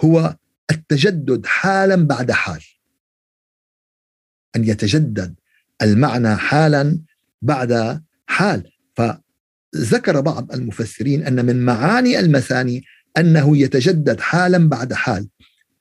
هو 0.00 0.36
التجدد 0.70 1.46
حالا 1.46 1.96
بعد 1.96 2.30
حال. 2.32 2.60
أن 4.56 4.64
يتجدد 4.64 5.34
المعنى 5.82 6.36
حالا 6.36 7.00
بعد 7.42 8.02
حال. 8.26 8.72
فذكر 8.96 10.20
بعض 10.20 10.52
المفسرين 10.52 11.26
أن 11.26 11.46
من 11.46 11.64
معاني 11.64 12.18
المثاني 12.18 12.84
أنه 13.18 13.56
يتجدد 13.56 14.20
حالا 14.20 14.68
بعد 14.68 14.92
حال. 14.92 15.28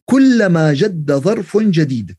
كلما 0.06 0.74
جد 0.74 1.12
ظرف 1.12 1.58
جديد. 1.58 2.16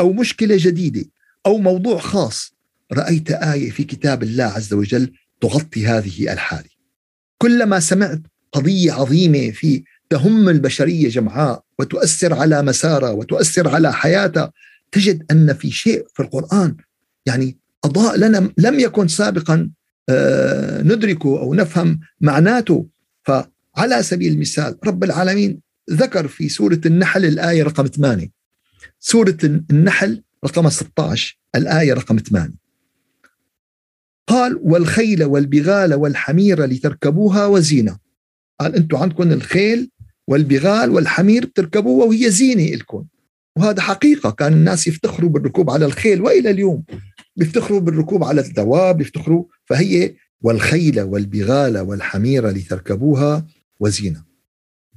أو 0.00 0.12
مشكلة 0.12 0.56
جديدة 0.58 1.04
أو 1.46 1.58
موضوع 1.58 1.98
خاص. 1.98 2.56
رأيت 2.92 3.30
آية 3.30 3.70
في 3.70 3.84
كتاب 3.84 4.22
الله 4.22 4.44
عز 4.44 4.74
وجل 4.74 5.12
تغطي 5.40 5.86
هذه 5.86 6.32
الحالة. 6.32 6.68
كلما 7.38 7.80
سمعت 7.80 8.20
قضية 8.52 8.92
عظيمة 8.92 9.50
في 9.50 9.84
تهم 10.10 10.48
البشرية 10.48 11.08
جمعاء 11.08 11.62
وتؤثر 11.78 12.34
على 12.34 12.62
مسارها 12.62 13.10
وتؤثر 13.10 13.68
على 13.68 13.92
حياتها 13.92 14.52
تجد 14.92 15.24
أن 15.30 15.54
في 15.54 15.70
شيء 15.70 16.06
في 16.14 16.22
القرآن 16.22 16.76
يعني 17.26 17.56
أضاء 17.84 18.16
لنا 18.16 18.52
لم 18.58 18.80
يكن 18.80 19.08
سابقا 19.08 19.70
آه، 20.08 20.82
ندركه 20.82 21.40
أو 21.40 21.54
نفهم 21.54 22.00
معناته. 22.20 22.86
فعلى 23.24 24.02
سبيل 24.02 24.32
المثال 24.32 24.78
رب 24.84 25.04
العالمين 25.04 25.60
ذكر 25.90 26.28
في 26.28 26.48
سورة 26.48 26.80
النحل 26.86 27.24
الآية 27.24 27.62
رقم 27.62 27.86
8 27.86 28.30
سورة 28.98 29.36
النحل 29.44 30.22
رقم 30.44 30.68
16 30.68 31.38
الآية 31.56 31.94
رقم 31.94 32.18
8 32.18 32.66
قال 34.26 34.60
والخيل 34.62 35.24
والبغال 35.24 35.94
والحمير 35.94 36.64
لتركبوها 36.64 37.46
وزينة. 37.46 37.98
قال 38.60 38.74
أنتم 38.74 38.96
عندكم 38.96 39.32
الخيل 39.32 39.90
والبغال 40.28 40.90
والحمير 40.90 41.46
بتركبوها 41.46 42.06
وهي 42.06 42.30
زينة 42.30 42.76
لكم 42.76 43.04
وهذا 43.56 43.82
حقيقة 43.82 44.30
كان 44.30 44.52
الناس 44.52 44.86
يفتخروا 44.86 45.30
بالركوب 45.30 45.70
على 45.70 45.86
الخيل 45.86 46.20
وإلى 46.22 46.50
اليوم 46.50 46.84
بيفتخروا 47.36 47.80
بالركوب 47.80 48.24
على 48.24 48.40
الدواب 48.40 48.96
بيفتخروا 48.96 49.44
فهي 49.64 50.14
والخيل 50.40 51.00
والبغال 51.00 51.78
والحمير 51.78 52.48
لتركبوها 52.48 53.46
وزينة. 53.80 54.24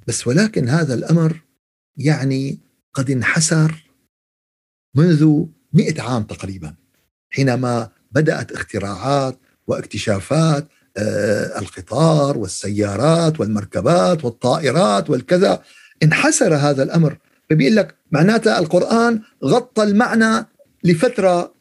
بس 0.08 0.28
ولكن 0.28 0.70
هذا 0.70 0.94
الأمر 0.94 1.42
يعني 1.98 2.60
قد 2.94 3.12
انحسر 3.12 3.90
منذ 4.96 5.46
مئة 5.74 6.02
عام 6.02 6.24
تقريبا 6.24 6.76
حينما 7.30 7.90
بدأت 8.12 8.52
اختراعات 8.52 9.40
واكتشافات 9.68 10.68
آه، 10.98 11.60
القطار 11.60 12.38
والسيارات 12.38 13.40
والمركبات 13.40 14.26
والطائرات 14.26 15.10
والكذا. 15.10 15.64
انحسر 16.04 16.56
هذا 16.56 16.84
الأمر. 16.84 17.18
فبيقول 17.50 17.76
لك 17.76 17.96
معناتها 18.12 18.60
القرآن 18.60 19.22
غطى 19.46 19.84
المعنى 19.84 20.46
لفترة 20.84 21.56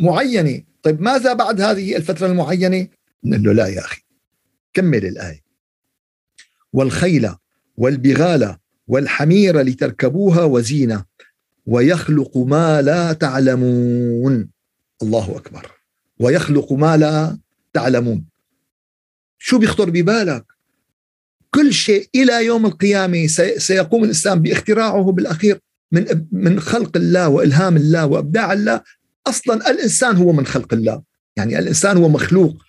معينة. 0.00 0.62
طيب 0.82 1.00
ماذا 1.00 1.32
بعد 1.32 1.60
هذه 1.60 1.96
الفترة 1.96 2.26
المعينة؟ 2.26 2.88
نقول 3.24 3.44
له 3.44 3.52
لا 3.52 3.66
يا 3.66 3.80
أخي 3.80 4.02
كمل 4.72 5.06
الآية. 5.06 5.44
والخيل 6.72 7.34
والبغال 7.76 8.56
والحمير 8.90 9.60
لتركبوها 9.60 10.44
وزينة. 10.44 11.04
ويخلق 11.66 12.36
ما 12.36 12.82
لا 12.82 13.12
تعلمون. 13.12 14.48
الله 15.02 15.36
أكبر. 15.36 15.70
ويخلق 16.18 16.72
ما 16.72 16.96
لا 16.96 17.38
تعلمون. 17.72 18.24
شو 19.38 19.58
بيخطر 19.58 19.90
ببالك؟ 19.90 20.44
كل 21.50 21.72
شيء 21.72 22.08
إلى 22.14 22.44
يوم 22.46 22.66
القيامة 22.66 23.26
سيقوم 23.56 24.04
الإسلام 24.04 24.42
باختراعه 24.42 25.12
بالأخير 25.12 25.60
من 25.92 26.26
من 26.32 26.60
خلق 26.60 26.96
الله 26.96 27.28
وإلهام 27.28 27.76
الله 27.76 28.06
وإبداع 28.06 28.52
الله. 28.52 28.80
أصلا 29.26 29.70
الإنسان 29.70 30.16
هو 30.16 30.32
من 30.32 30.46
خلق 30.46 30.74
الله. 30.74 31.02
يعني 31.36 31.58
الإنسان 31.58 31.96
هو 31.96 32.08
مخلوق 32.08 32.62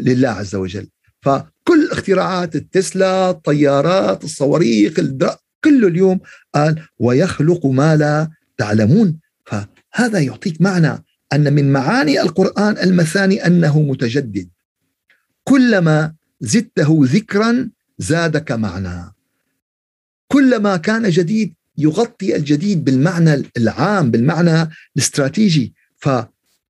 لله 0.00 0.28
عز 0.28 0.54
وجل. 0.54 0.88
فكل 1.28 1.88
اختراعات 1.92 2.56
التسلا 2.56 3.30
الطيارات 3.30 4.24
الصواريخ 4.24 5.00
كله 5.64 5.88
اليوم 5.88 6.20
قال 6.54 6.82
ويخلق 6.98 7.66
ما 7.66 7.96
لا 7.96 8.30
تعلمون. 8.58 9.20
فهذا 9.46 10.18
يعطيك 10.18 10.60
معنى 10.60 11.04
أن 11.32 11.52
من 11.52 11.72
معاني 11.72 12.20
القرآن 12.20 12.78
المثاني 12.78 13.46
أنه 13.46 13.80
متجدد. 13.80 14.48
كلما 15.44 16.14
زدته 16.40 17.00
ذكرا 17.02 17.70
زادك 17.98 18.52
معنى. 18.52 19.12
كلما 20.28 20.76
كان 20.76 21.10
جديد 21.10 21.54
يغطي 21.78 22.36
الجديد 22.36 22.84
بالمعنى 22.84 23.42
العام 23.56 24.10
بالمعنى 24.10 24.70
الاستراتيجي. 24.96 25.74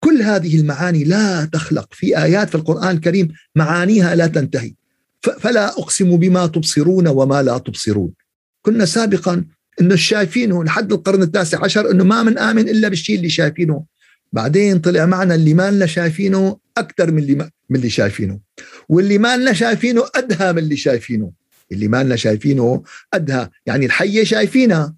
فكل 0.02 0.22
هذه 0.22 0.60
المعاني 0.60 1.04
لا 1.04 1.44
تخلق 1.44 1.88
في 1.92 2.18
آيات 2.22 2.48
في 2.48 2.54
القرآن 2.54 2.96
الكريم 2.96 3.28
معانيها 3.54 4.14
لا 4.14 4.26
تنتهي. 4.26 4.74
فلا 5.40 5.68
أقسم 5.68 6.16
بما 6.16 6.46
تبصرون 6.46 7.08
وما 7.08 7.42
لا 7.42 7.58
تبصرون. 7.58 8.10
كنا 8.62 8.84
سابقا 8.84 9.44
إنه 9.80 9.96
شايفينه 9.96 10.64
لحد 10.64 10.92
القرن 10.92 11.22
التاسع 11.22 11.64
عشر 11.64 11.90
إنه 11.90 12.04
ما 12.04 12.22
من 12.22 12.38
آمن 12.38 12.68
إلا 12.68 12.88
بالشيء 12.88 13.16
اللي 13.16 13.28
شايفينه. 13.28 13.84
بعدين 14.32 14.78
طلع 14.78 15.06
معنا 15.06 15.34
اللي 15.34 15.54
ما 15.54 15.70
لنا 15.70 15.86
شايفينه 15.86 16.58
أكثر 16.76 17.10
من 17.10 17.18
اللي 17.18 17.34
ما 17.34 17.50
من 17.70 17.76
اللي 17.76 17.90
شايفينه. 17.90 18.38
واللي 18.88 19.18
ما 19.18 19.36
لنا 19.36 19.52
شايفينه 19.52 20.04
أدهى 20.14 20.52
من 20.52 20.58
اللي 20.58 20.76
شايفينه. 20.76 21.32
اللي 21.72 21.88
ما 21.88 22.04
لنا 22.04 22.16
شايفينه 22.16 22.82
أدهى. 23.14 23.48
يعني 23.66 23.86
الحية 23.86 24.24
شايفينها. 24.24 24.94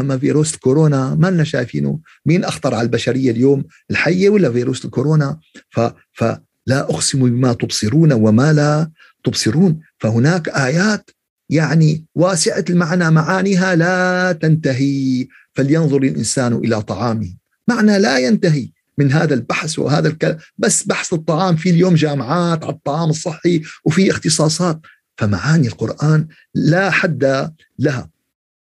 أما 0.00 0.18
فيروس 0.18 0.54
الكورونا 0.54 1.14
ما 1.14 1.30
لنا 1.30 1.44
شايفينه. 1.44 1.98
مين 2.26 2.44
أخطر 2.44 2.74
على 2.74 2.82
البشرية 2.82 3.30
اليوم 3.30 3.64
الحية 3.90 4.28
ولا 4.28 4.52
فيروس 4.52 4.84
الكورونا؟ 4.84 5.38
ف 5.70 5.80
فلا 6.12 6.40
أقسم 6.70 7.30
بما 7.30 7.52
تبصرون 7.52 8.12
وما 8.12 8.52
لا 8.52 8.90
تبصرون. 9.24 9.80
فهناك 9.98 10.48
آيات 10.48 11.10
يعني 11.50 12.04
واسعة 12.14 12.64
المعنى 12.70 13.10
معانيها 13.10 13.74
لا 13.74 14.32
تنتهي. 14.32 15.26
فلينظر 15.52 16.02
الإنسان 16.02 16.52
إلى 16.52 16.82
طعامه. 16.82 17.34
معنى 17.68 17.98
لا 17.98 18.18
ينتهي 18.18 18.68
من 18.98 19.12
هذا 19.12 19.34
البحث 19.34 19.78
وهذا 19.78 20.08
الكلام 20.08 20.38
بس 20.58 20.82
بحث 20.82 21.12
الطعام. 21.12 21.56
في 21.56 21.70
اليوم 21.70 21.94
جامعات 21.94 22.64
على 22.64 22.72
الطعام 22.72 23.10
الصحي 23.10 23.62
وفي 23.84 24.10
اختصاصات. 24.10 24.80
فمعاني 25.16 25.68
القرآن 25.68 26.26
لا 26.54 26.90
حد 26.90 27.50
لها. 27.78 28.13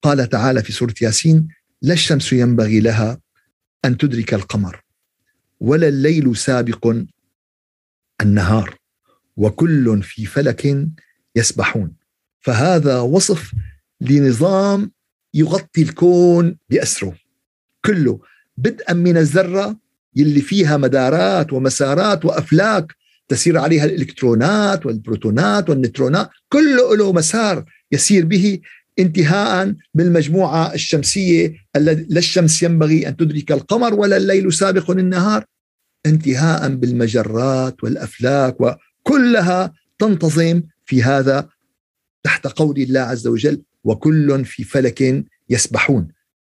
قال 0.02 0.30
تعالى 0.30 0.64
في 0.64 0.72
سورة 0.72 0.94
ياسين 1.02 1.48
لا 1.82 1.94
الشمس 1.94 2.34
ينبغي 2.34 2.80
لها 2.80 3.20
أن 3.86 3.98
تدرك 3.98 4.34
القمر 4.34 4.84
ولا 5.60 5.88
الليل 5.88 6.38
سابق 6.38 6.96
النهار 8.22 8.76
وكل 9.38 10.04
في 10.04 10.26
فلك 10.26 10.88
يسبحون. 11.36 11.96
فهذا 12.40 13.00
وصف 13.00 13.52
لنظام 14.02 14.92
يغطي 15.34 15.82
الكون 15.82 16.58
بأسره. 16.70 17.16
كله 17.86 18.20
بدءا 18.58 18.94
من 18.94 19.18
الذرة 19.18 19.80
يلي 20.16 20.42
فيها 20.42 20.78
مدارات 20.78 21.54
ومسارات 21.54 22.26
وأفلاك 22.26 22.96
تسير 23.28 23.58
عليها 23.58 23.86
الإلكترونات 23.86 24.86
والبروتونات 24.86 25.70
والنيوترونات 25.70 26.30
كله 26.50 26.96
له 26.96 27.14
مسار 27.14 27.66
يسير 27.92 28.26
به 28.26 28.60
انتهاء 29.00 29.76
بالمجموعة 29.94 30.74
الشمسية 30.74 31.54
لا 31.76 32.20
الشمس 32.20 32.64
ينبغي 32.64 33.08
أن 33.08 33.18
تدرك 33.18 33.52
القمر 33.52 33.94
ولا 33.94 34.18
الليل 34.18 34.54
سابق 34.54 34.92
النهار 34.92 35.46
انتهاء 36.06 36.70
بالمجرات 36.70 37.84
والأفلاك 37.84 38.58
وكلها 38.62 39.74
تنتظم 40.00 40.64
في 40.86 41.04
هذا 41.04 41.50
تحت 42.24 42.48
قول 42.48 42.82
الله 42.82 43.00
عز 43.00 43.28
وجل 43.28 43.62
وكل 43.84 44.46
في 44.46 44.64
فلك 44.64 45.26
يسبحون 45.50 46.08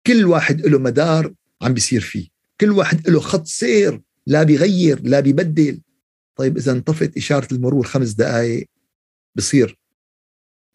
كل 0.08 0.26
واحد 0.26 0.66
له 0.66 0.80
مدار 0.80 1.34
عم 1.62 1.74
بيصير 1.74 2.02
فيه. 2.02 2.28
كل 2.62 2.72
واحد 2.72 3.10
له 3.10 3.20
خط 3.20 3.46
سير 3.46 4.02
لا 4.28 4.44
بيغير 4.44 5.02
لا 5.04 5.20
بيبدل. 5.20 5.82
طيب 6.36 6.58
إذا 6.58 6.72
انطفت 6.72 7.18
إشارة 7.18 7.54
المرور 7.54 7.86
خمس 7.86 8.12
دقائق 8.12 8.70
بصير 9.36 9.80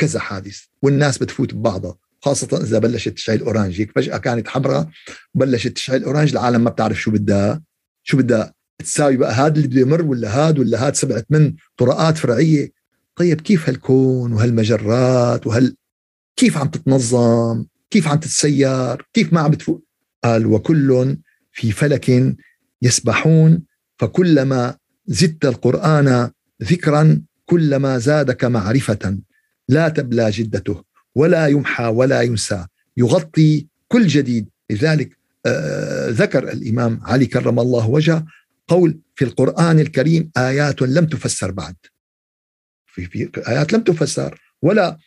كذا 0.04 0.20
حادث 0.20 0.60
والناس 0.82 1.18
بتفوت 1.18 1.54
ببعضها 1.54 1.96
خاصة 2.22 2.60
إذا 2.62 2.78
بلشت 2.78 3.08
تشعل 3.08 3.38
orange 3.38 3.80
هيك 3.80 3.92
فجأة 3.96 4.16
كانت 4.16 4.48
حمراء 4.48 4.88
بلشت 5.34 5.68
تشعل 5.68 6.04
orange 6.04 6.30
العالم 6.30 6.64
ما 6.64 6.70
بتعرف 6.70 7.00
شو 7.00 7.10
بدها 7.10 7.62
شو 8.02 8.16
بدها 8.16 8.54
تساوي 8.78 9.16
بقى 9.16 9.32
هذا 9.32 9.54
اللي 9.54 9.68
بده 9.68 9.80
يمر 9.80 10.02
ولا 10.02 10.28
هاد 10.36 10.58
ولا 10.58 10.86
هاد 10.86 10.94
سبعة 10.94 11.24
من 11.30 11.54
طرقات 11.76 12.18
فرعية. 12.18 12.72
طيب 13.16 13.40
كيف 13.40 13.68
هالكون 13.68 14.32
وهالمجرات 14.32 15.46
وهال 15.46 15.76
كيف 16.36 16.58
عم 16.58 16.68
تتنظم 16.68 17.64
كيف 17.90 18.08
عم 18.08 18.18
تتسير 18.18 19.06
كيف 19.12 19.32
ما 19.32 19.40
عم 19.40 19.50
بتفوق؟ 19.50 19.84
قال 20.24 20.46
وكل 20.46 21.16
في 21.52 21.72
فلك 21.72 22.34
يسبحون 22.82 23.62
فكلما 23.98 24.76
زدت 25.06 25.44
القرآن 25.44 26.30
ذكرا 26.62 27.22
كلما 27.46 27.98
زادك 27.98 28.44
معرفة. 28.44 29.18
لا 29.68 29.88
تبلى 29.88 30.30
جدته 30.30 30.84
ولا 31.14 31.46
يمحى 31.46 31.84
ولا 31.84 32.22
ينسى. 32.22 32.66
يغطي 32.96 33.66
كل 33.88 34.06
جديد. 34.06 34.48
لذلك 34.70 35.18
آه 35.46 36.08
ذكر 36.10 36.52
الإمام 36.52 37.00
علي 37.02 37.26
كرم 37.26 37.60
الله 37.60 37.88
وجهه 37.88 38.26
قول 38.68 38.98
في 39.14 39.24
القرآن 39.24 39.80
الكريم 39.80 40.30
آيات 40.36 40.82
لم 40.82 41.06
تفسر 41.06 41.50
بعد. 41.50 41.74
في, 42.86 43.06
في 43.06 43.30
آيات 43.48 43.72
لم 43.72 43.80
تفسر 43.80 44.40
ولا 44.62 44.98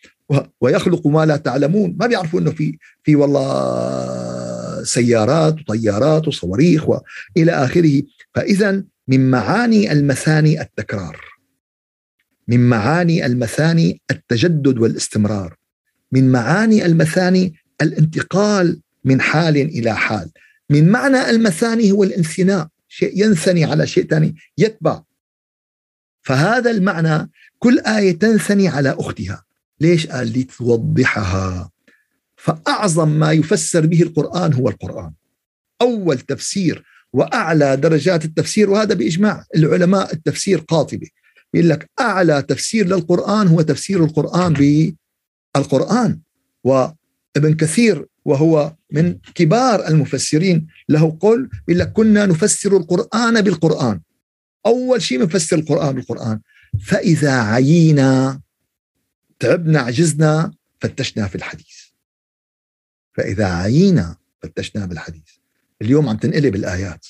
ويخلق 0.62 1.08
ما 1.08 1.26
لا 1.26 1.38
تعلمون. 1.38 1.96
ما 2.00 2.08
بيعرفوا 2.08 2.40
إنه 2.40 2.52
في 2.52 2.78
في 3.04 3.16
والله 3.16 4.84
سيارات 4.84 5.56
وطيارات 5.60 6.28
وصواريخ 6.28 6.90
والى 6.90 7.52
آخره. 7.52 8.02
فاذا 8.36 8.84
من 9.08 9.32
معاني 9.32 9.92
المثاني 9.92 10.62
التكرار. 10.62 11.37
من 12.48 12.70
معاني 12.70 13.26
المثاني 13.26 14.02
التجدد 14.12 14.78
والاستمرار 14.78 15.56
من 16.12 16.32
معاني 16.32 16.86
المثاني 16.86 17.54
الانتقال 17.82 18.82
من 19.04 19.22
حال 19.22 19.58
إلى 19.58 19.96
حال 19.96 20.30
من 20.70 20.90
معنى 20.90 21.30
المثاني 21.30 21.92
هو 21.92 22.04
الانثناء 22.04 22.68
شيء 22.88 23.26
ينثني 23.26 23.66
على 23.66 23.88
شيء 23.88 24.08
ثاني 24.08 24.36
يتبع. 24.58 25.02
فهذا 26.22 26.72
المعنى 26.72 27.32
كل 27.60 27.80
آية 27.80 28.12
تنثني 28.20 28.68
على 28.68 28.96
أختها. 29.00 29.44
ليش؟ 29.80 30.08
قال 30.08 30.28
لتوضحها. 30.40 31.72
فأعظم 32.36 33.10
ما 33.10 33.32
يفسر 33.32 33.86
به 33.86 34.02
القرآن 34.02 34.54
هو 34.54 34.70
القرآن. 34.70 35.14
أول 35.82 36.20
تفسير 36.20 36.84
وأعلى 37.14 37.78
درجات 37.78 38.26
التفسير 38.26 38.70
وهذا 38.70 38.94
بإجماع 38.94 39.46
العلماء 39.56 40.14
التفسير 40.14 40.60
قاطبة 40.60 41.08
يقول 41.54 41.70
لك 41.70 41.90
أعلى 42.00 42.42
تفسير 42.42 42.88
للقرآن 42.88 43.48
هو 43.48 43.62
تفسير 43.62 44.04
القرآن 44.04 44.54
بالقرآن. 44.54 46.20
وابن 46.64 47.54
كثير 47.60 48.06
وهو 48.26 48.76
من 48.92 49.18
كبار 49.36 49.88
المفسرين 49.88 50.68
له 50.90 51.18
قول 51.20 51.50
يقول 51.68 51.80
لك 51.80 51.92
كنا 51.92 52.26
نفسر 52.26 52.78
القرآن 52.78 53.42
بالقرآن. 53.42 54.02
أول 54.66 55.02
شيء 55.02 55.22
نفسر 55.22 55.58
القرآن 55.58 55.96
بالقرآن. 55.96 56.40
فإذا 56.86 57.42
عيينا 57.42 58.42
تعبنا 59.40 59.80
عجزنا 59.80 60.52
فتشنا 60.82 61.28
في 61.28 61.36
الحديث. 61.36 61.78
فإذا 63.14 63.46
عينا 63.46 64.18
فتشنا 64.42 64.86
بالحديث. 64.86 65.30
اليوم 65.82 66.10
عم 66.10 66.18
تنقلب 66.18 66.56
الآيات. 66.56 67.06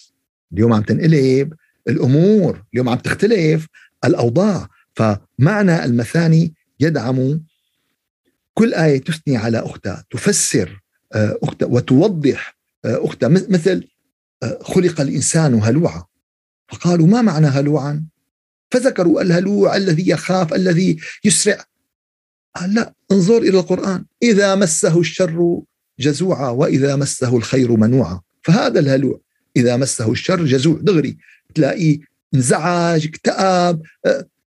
اليوم 0.54 0.74
عم 0.74 0.82
تنقلب 0.82 1.54
الأمور. 1.88 2.64
اليوم 2.74 2.90
عم 2.90 2.98
تختلف 2.98 3.68
الأوضاع 4.06 4.68
فمعنى 4.96 5.86
المثاني 5.86 6.54
يدعم 6.80 7.42
كل 8.54 8.74
آية 8.74 9.02
تثني 9.02 9.38
على 9.38 9.60
أختها 9.60 10.04
تفسر 10.12 10.82
آه، 11.14 11.40
أختها 11.44 11.68
وتوضح 11.68 12.58
آه، 12.86 13.06
أختها 13.06 13.30
مثل 13.30 13.88
آه، 14.44 14.60
خلق 14.62 15.02
الإنسان 15.02 15.54
هلوعا. 15.64 16.04
فقالوا 16.70 17.08
ما 17.08 17.22
معنى 17.22 17.48
هلوعا؟ 17.48 18.06
فذكروا 18.72 19.22
الهلوع 19.22 19.76
الذي 19.76 20.10
يخاف 20.10 20.54
الذي 20.54 20.98
يسرع. 21.24 21.66
قال 22.56 22.74
لا 22.74 22.94
انظر 23.12 23.38
إلى 23.38 23.60
القرآن. 23.60 24.06
إذا 24.24 24.56
مسه 24.56 25.00
الشر 25.00 25.62
جزوعا 26.00 26.50
وإذا 26.50 26.96
مسه 26.96 27.38
الخير 27.38 27.72
منوعا. 27.72 28.22
فهذا 28.44 28.80
الهلوع 28.80 29.20
إذا 29.56 29.78
مسه 29.78 30.12
الشر 30.12 30.46
جزوع. 30.46 30.80
دغري 30.82 31.18
تلاقيه 31.56 32.00
انزعج 32.36 33.08
اكتئب 33.08 33.82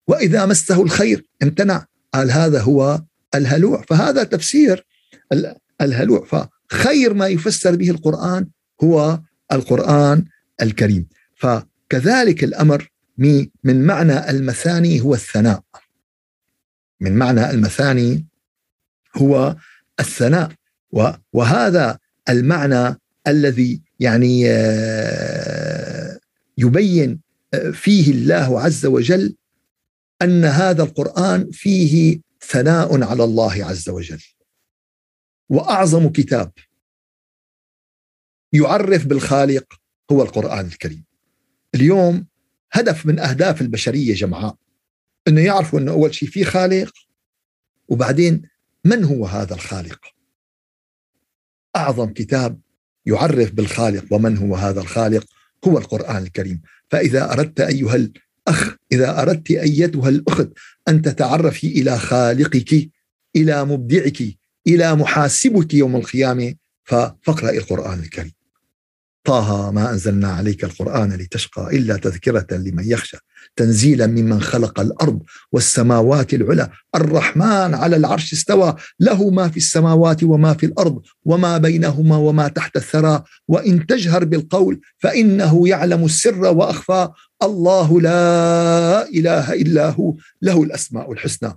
وإذا 0.06 0.46
مسه 0.46 0.82
الخير 0.82 1.26
امتنع. 1.42 1.86
قال 2.14 2.30
هذا 2.30 2.60
هو 2.60 3.02
الهلوع. 3.34 3.82
فهذا 3.88 4.24
تفسير 4.24 4.86
الهلوع. 5.80 6.26
فخير 6.70 7.14
ما 7.14 7.26
يفسر 7.26 7.76
به 7.76 7.90
القرآن 7.90 8.46
هو 8.84 9.20
القرآن 9.52 10.24
الكريم. 10.62 11.06
فكذلك 11.34 12.44
الأمر 12.44 12.90
من 13.64 13.86
معنى 13.86 14.30
المثاني 14.30 15.00
هو 15.00 15.14
الثناء. 15.14 15.62
من 17.00 17.12
معنى 17.12 17.50
المثاني 17.50 18.26
هو 19.16 19.56
الثناء. 20.00 20.52
وهذا 21.32 21.98
المعنى 22.28 22.96
الذي 23.26 23.82
يعني 24.00 24.50
آه، 24.50 26.18
يبين 26.58 27.20
فيه 27.72 28.10
الله 28.12 28.60
عز 28.60 28.86
وجل 28.86 29.36
أن 30.22 30.44
هذا 30.44 30.82
القرآن 30.82 31.50
فيه 31.50 32.20
ثناء 32.40 33.02
على 33.02 33.24
الله 33.24 33.64
عز 33.64 33.88
وجل. 33.88 34.22
وأعظم 35.48 36.08
كتاب 36.08 36.52
يعرف 38.52 39.06
بالخالق 39.06 39.80
هو 40.12 40.22
القرآن 40.22 40.66
الكريم. 40.66 41.04
اليوم 41.74 42.26
هدف 42.72 43.06
من 43.06 43.18
أهداف 43.18 43.60
البشرية 43.60 44.14
جمعاء 44.14 44.56
إنه 45.28 45.40
يعرفوا 45.40 45.78
إنه 45.78 45.92
أول 45.92 46.14
شيء 46.14 46.28
في 46.28 46.44
خالق 46.44 46.92
وبعدين 47.88 48.42
من 48.84 49.04
هو 49.04 49.26
هذا 49.26 49.54
الخالق؟ 49.54 50.00
أعظم 51.76 52.12
كتاب 52.12 52.60
يعرف 53.06 53.52
بالخالق 53.52 54.12
ومن 54.12 54.36
هو 54.36 54.56
هذا 54.56 54.80
الخالق 54.80 55.26
هو 55.68 55.78
القرآن 55.78 56.22
الكريم. 56.22 56.62
فإذا 56.90 57.32
أردت 57.32 57.60
أيها 57.60 57.96
الأخ 57.96 58.74
إذا 58.92 59.22
أردت 59.22 59.50
أيتها 59.50 60.08
الأخت 60.08 60.48
أن 60.88 61.02
تتعرفي 61.02 61.66
إلى 61.66 61.98
خالقك 61.98 62.90
إلى 63.36 63.64
مبدعك 63.64 64.22
إلى 64.66 64.94
محاسبك 64.94 65.74
يوم 65.74 65.96
القيامة 65.96 66.54
فاقرأي 66.84 67.58
القرآن 67.58 67.98
الكريم. 67.98 68.32
طه 69.26 69.70
ما 69.70 69.90
أنزلنا 69.90 70.28
عليك 70.28 70.64
القرآن 70.64 71.12
لتشقى 71.12 71.76
إلا 71.76 71.96
تذكرة 71.96 72.46
لمن 72.50 72.90
يخشى 72.90 73.16
تنزيلا 73.56 74.06
ممن 74.06 74.40
خلق 74.40 74.80
الأرض 74.80 75.22
والسماوات 75.52 76.34
العلى 76.34 76.70
الرحمن 76.94 77.74
على 77.74 77.96
العرش 77.96 78.32
استوى 78.32 78.76
له 79.00 79.30
ما 79.30 79.48
في 79.48 79.56
السماوات 79.56 80.22
وما 80.22 80.54
في 80.54 80.66
الأرض 80.66 81.02
وما 81.24 81.58
بينهما 81.58 82.16
وما 82.16 82.48
تحت 82.48 82.76
الثرى 82.76 83.22
وإن 83.48 83.86
تجهر 83.86 84.24
بالقول 84.24 84.80
فإنه 84.98 85.68
يعلم 85.68 86.04
السر 86.04 86.44
وأخفى 86.44 87.08
الله 87.42 88.00
لا 88.00 89.08
إله 89.08 89.52
إلا 89.52 89.90
هو 89.90 90.14
له 90.42 90.62
الأسماء 90.62 91.12
الحسنى. 91.12 91.52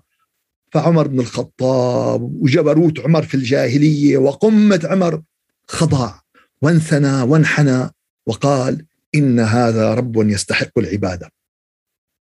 فعمر 0.71 1.07
بن 1.07 1.19
الخطاب 1.19 2.21
وجبروت 2.21 2.99
عمر 2.99 3.23
في 3.23 3.35
الجاهلية 3.35 4.17
وقمة 4.17 4.81
عمر 4.83 5.21
خضع 5.67 6.13
وانثنى 6.61 7.21
وانحنى 7.21 7.89
وقال 8.25 8.85
إن 9.15 9.39
هذا 9.39 9.93
رب 9.93 10.17
يستحق 10.29 10.79
العبادة. 10.79 11.31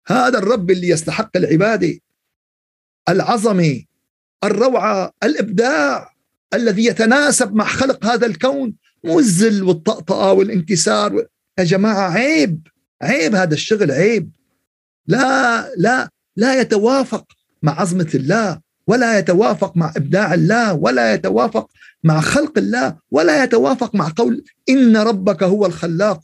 هذا 0.06 0.38
الرب 0.38 0.70
اللي 0.70 0.88
يستحق 0.88 1.36
العباده 1.36 1.98
العظمه 3.08 3.82
الروعة 4.44 5.12
الإبداع 5.22 6.14
الذي 6.54 6.84
يتناسب 6.84 7.54
مع 7.54 7.64
خلق 7.64 8.06
هذا 8.06 8.26
الكون 8.26 8.74
مو 9.04 9.18
الذل 9.18 9.62
والطأطأة 9.62 10.32
والانكسار 10.32 11.26
يا 11.58 11.64
جماعة 11.64 12.10
عيب 12.10 12.68
عيب 13.02 13.34
هذا 13.34 13.54
الشغل 13.54 13.90
عيب. 13.90 14.30
لا 15.06 15.74
لا 15.76 16.10
لا 16.36 16.60
يتوافق 16.60 17.32
مع 17.62 17.80
عظمة 17.80 18.10
الله 18.14 18.60
ولا 18.86 19.18
يتوافق 19.18 19.76
مع 19.76 19.92
إبداع 19.96 20.34
الله 20.34 20.74
ولا 20.74 21.14
يتوافق 21.14 21.70
مع 22.06 22.20
خلق 22.20 22.58
الله 22.58 22.98
ولا 23.10 23.44
يتوافق 23.44 23.94
مع 23.94 24.12
قول 24.16 24.44
إن 24.68 24.96
ربك 24.96 25.42
هو 25.42 25.66
الخلاق 25.66 26.20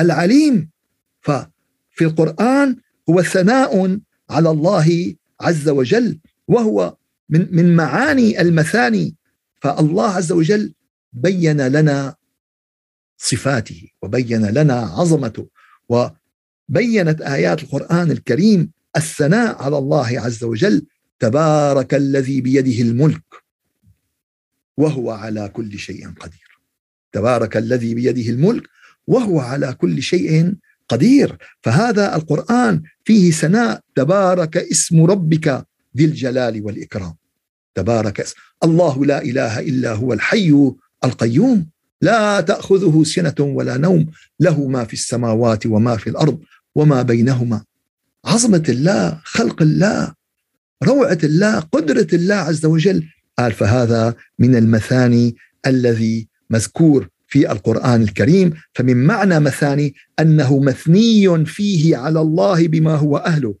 العليم. 0.00 0.70
ففي 1.20 2.00
القرآن 2.00 2.76
هو 3.10 3.22
ثناء 3.22 4.00
على 4.30 4.50
الله 4.50 5.14
عز 5.40 5.68
وجل 5.68 6.18
وهو 6.48 6.96
من 7.28 7.48
من 7.56 7.76
معاني 7.76 8.40
المثاني. 8.40 9.16
فالله 9.62 10.10
عز 10.10 10.32
وجل 10.32 10.74
بين 11.12 11.66
لنا 11.66 12.14
صفاته 13.18 13.88
وبين 14.02 14.46
لنا 14.46 14.74
عظمته 14.74 15.48
وبينت 15.88 17.20
آيات 17.20 17.62
القرآن 17.62 18.10
الكريم 18.10 18.70
الثناء 18.96 19.62
على 19.62 19.78
الله 19.78 20.20
عز 20.20 20.44
وجل 20.44 20.86
تبارك 21.18 21.94
الذي 21.94 22.40
بيده 22.40 22.82
الملك. 22.82 23.41
وهو 24.76 25.10
على 25.10 25.48
كل 25.48 25.78
شيء 25.78 26.10
قدير. 26.20 26.58
تبارك 27.12 27.56
الذي 27.56 27.94
بيده 27.94 28.30
الملك 28.30 28.62
وهو 29.06 29.40
على 29.40 29.72
كل 29.72 30.02
شيء 30.02 30.54
قدير. 30.88 31.36
فهذا 31.60 32.16
القرآن 32.16 32.82
فيه 33.04 33.30
ثناء. 33.30 33.80
تبارك 33.94 34.56
اسم 34.56 35.04
ربك 35.04 35.66
ذي 35.96 36.04
الجلال 36.04 36.62
والإكرام. 36.62 37.14
تبارك 37.74 38.20
اسم 38.20 38.36
الله 38.64 39.04
لا 39.04 39.22
إله 39.22 39.60
إلا 39.60 39.92
هو 39.92 40.12
الحي 40.12 40.72
القيوم. 41.04 41.66
لا 42.02 42.40
تأخذه 42.40 43.02
سنة 43.04 43.34
ولا 43.40 43.76
نوم. 43.76 44.06
له 44.40 44.68
ما 44.68 44.84
في 44.84 44.92
السماوات 44.92 45.66
وما 45.66 45.96
في 45.96 46.10
الأرض 46.10 46.40
وما 46.74 47.02
بينهما. 47.02 47.64
عظمة 48.24 48.64
الله 48.68 49.20
خلق 49.24 49.62
الله 49.62 50.14
روعة 50.82 51.18
الله 51.24 51.60
قدرة 51.60 52.06
الله 52.12 52.34
عز 52.34 52.66
وجل 52.66 53.08
قال 53.38 53.52
فهذا 53.52 54.14
من 54.38 54.56
المثاني 54.56 55.36
الذي 55.66 56.28
مذكور 56.50 57.08
في 57.26 57.52
القرآن 57.52 58.02
الكريم 58.02 58.52
فمن 58.74 58.96
معنى 58.96 59.40
مثاني 59.40 59.94
أنه 60.20 60.60
مثني 60.60 61.44
فيه 61.44 61.96
على 61.96 62.20
الله 62.20 62.68
بما 62.68 62.94
هو 62.94 63.16
أهله 63.16 63.54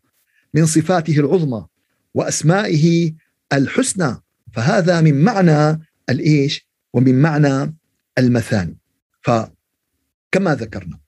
من 0.54 0.66
صفاته 0.66 1.20
العظمى 1.20 1.66
وأسمائه 2.14 3.12
الحسنى 3.52 4.16
فهذا 4.52 5.00
من 5.00 5.24
معنى 5.24 5.80
الإيش؟ 6.10 6.68
ومن 6.92 7.22
معنى 7.22 7.74
المثاني. 8.18 8.78
فكما 9.22 10.54
ذكرنا 10.54 10.98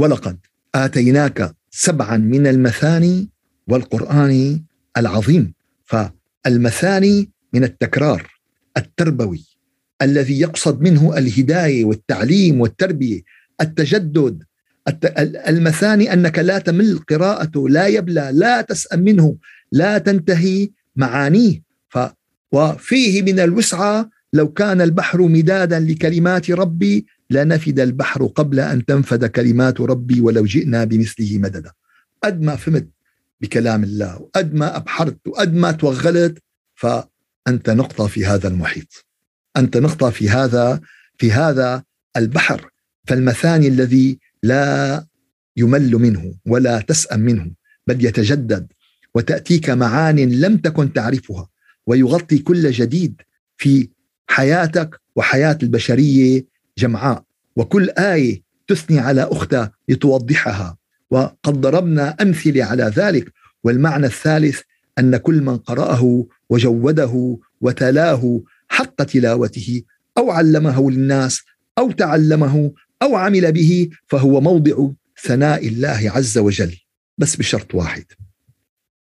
ولقد 0.00 0.38
آتيناك 0.74 1.54
سبعا 1.70 2.16
من 2.16 2.46
المثاني 2.46 3.28
والقرآن 3.68 4.62
العظيم 4.96 5.54
فالمثاني 5.84 7.30
من 7.54 7.64
التكرار 7.64 8.30
التربوي 8.76 9.44
الذي 10.02 10.40
يقصد 10.40 10.80
منه 10.80 11.18
الهداية 11.18 11.84
والتعليم 11.84 12.60
والتربية 12.60 13.22
التجدد 13.60 14.42
المثاني 15.48 16.12
أنك 16.12 16.38
لا 16.38 16.58
تمل 16.58 16.98
قراءته 16.98 17.68
لا 17.68 17.86
يبلى 17.86 18.30
لا 18.32 18.60
تسأم 18.60 19.00
منه 19.00 19.36
لا 19.72 19.98
تنتهي 19.98 20.70
معانيه. 20.96 21.62
ف 21.88 21.98
وفيه 22.52 23.22
من 23.22 23.40
الوسعة 23.40 24.10
لو 24.32 24.52
كان 24.52 24.80
البحر 24.80 25.22
مدادا 25.22 25.80
لكلمات 25.80 26.50
ربي 26.50 27.06
لنفد 27.30 27.80
البحر 27.80 28.26
قبل 28.26 28.60
أن 28.60 28.84
تنفد 28.84 29.24
كلمات 29.24 29.80
ربي 29.80 30.20
ولو 30.20 30.44
جئنا 30.44 30.84
بمثله 30.84 31.38
مددا. 31.38 31.72
قد 32.24 32.42
ما 32.42 32.56
فهمت 32.56 32.88
بكلام 33.40 33.84
الله 33.84 34.20
وقد 34.20 34.54
ما 34.54 34.76
أبحرت 34.76 35.18
وقد 35.26 35.54
ما 35.54 35.72
توغلت 35.72 36.38
فانت 37.46 37.70
نقطة 37.70 38.06
في 38.06 38.26
هذا 38.26 38.48
المحيط. 38.48 39.04
أنت 39.56 39.76
نقطة 39.76 40.10
في 40.10 40.28
هذا 40.30 40.80
في 41.18 41.32
هذا 41.32 41.82
البحر. 42.16 42.70
فالمثاني 43.06 43.68
الذي 43.68 44.18
لا 44.42 45.06
يمل 45.56 45.92
منه 45.92 46.34
ولا 46.46 46.80
تسأم 46.80 47.20
منه 47.20 47.50
بل 47.86 48.04
يتجدد. 48.04 48.72
وتأتيك 49.14 49.70
معان 49.70 50.16
لم 50.16 50.56
تكن 50.56 50.92
تعرفها 50.92 51.48
ويغطي 51.86 52.38
كل 52.38 52.70
جديد 52.70 53.22
في 53.56 53.88
حياتك 54.26 55.00
وحياة 55.16 55.58
البشرية 55.62 56.44
جمعاء. 56.78 57.24
وكل 57.56 57.90
آية 57.90 58.42
تثني 58.66 58.98
على 58.98 59.22
أختها 59.22 59.72
لتوضحها. 59.88 60.76
وقد 61.10 61.60
ضربنا 61.60 62.16
أمثلة 62.22 62.64
على 62.64 62.92
ذلك 62.96 63.32
والمعنى 63.64 64.06
الثالث 64.06 64.60
أن 64.98 65.16
كل 65.16 65.42
من 65.42 65.56
قرأه 65.56 66.26
وجوده 66.50 67.38
وتلاه 67.60 68.42
حق 68.68 69.02
تلاوته 69.02 69.82
أو 70.18 70.30
علمه 70.30 70.90
للناس 70.90 71.42
أو 71.78 71.92
تعلمه 71.92 72.72
أو 73.02 73.16
عمل 73.16 73.52
به 73.52 73.90
فهو 74.06 74.40
موضع 74.40 74.88
ثناء 75.22 75.68
الله 75.68 76.10
عز 76.14 76.38
وجل. 76.38 76.76
بس 77.18 77.36
بشرط 77.36 77.74
واحد. 77.74 78.04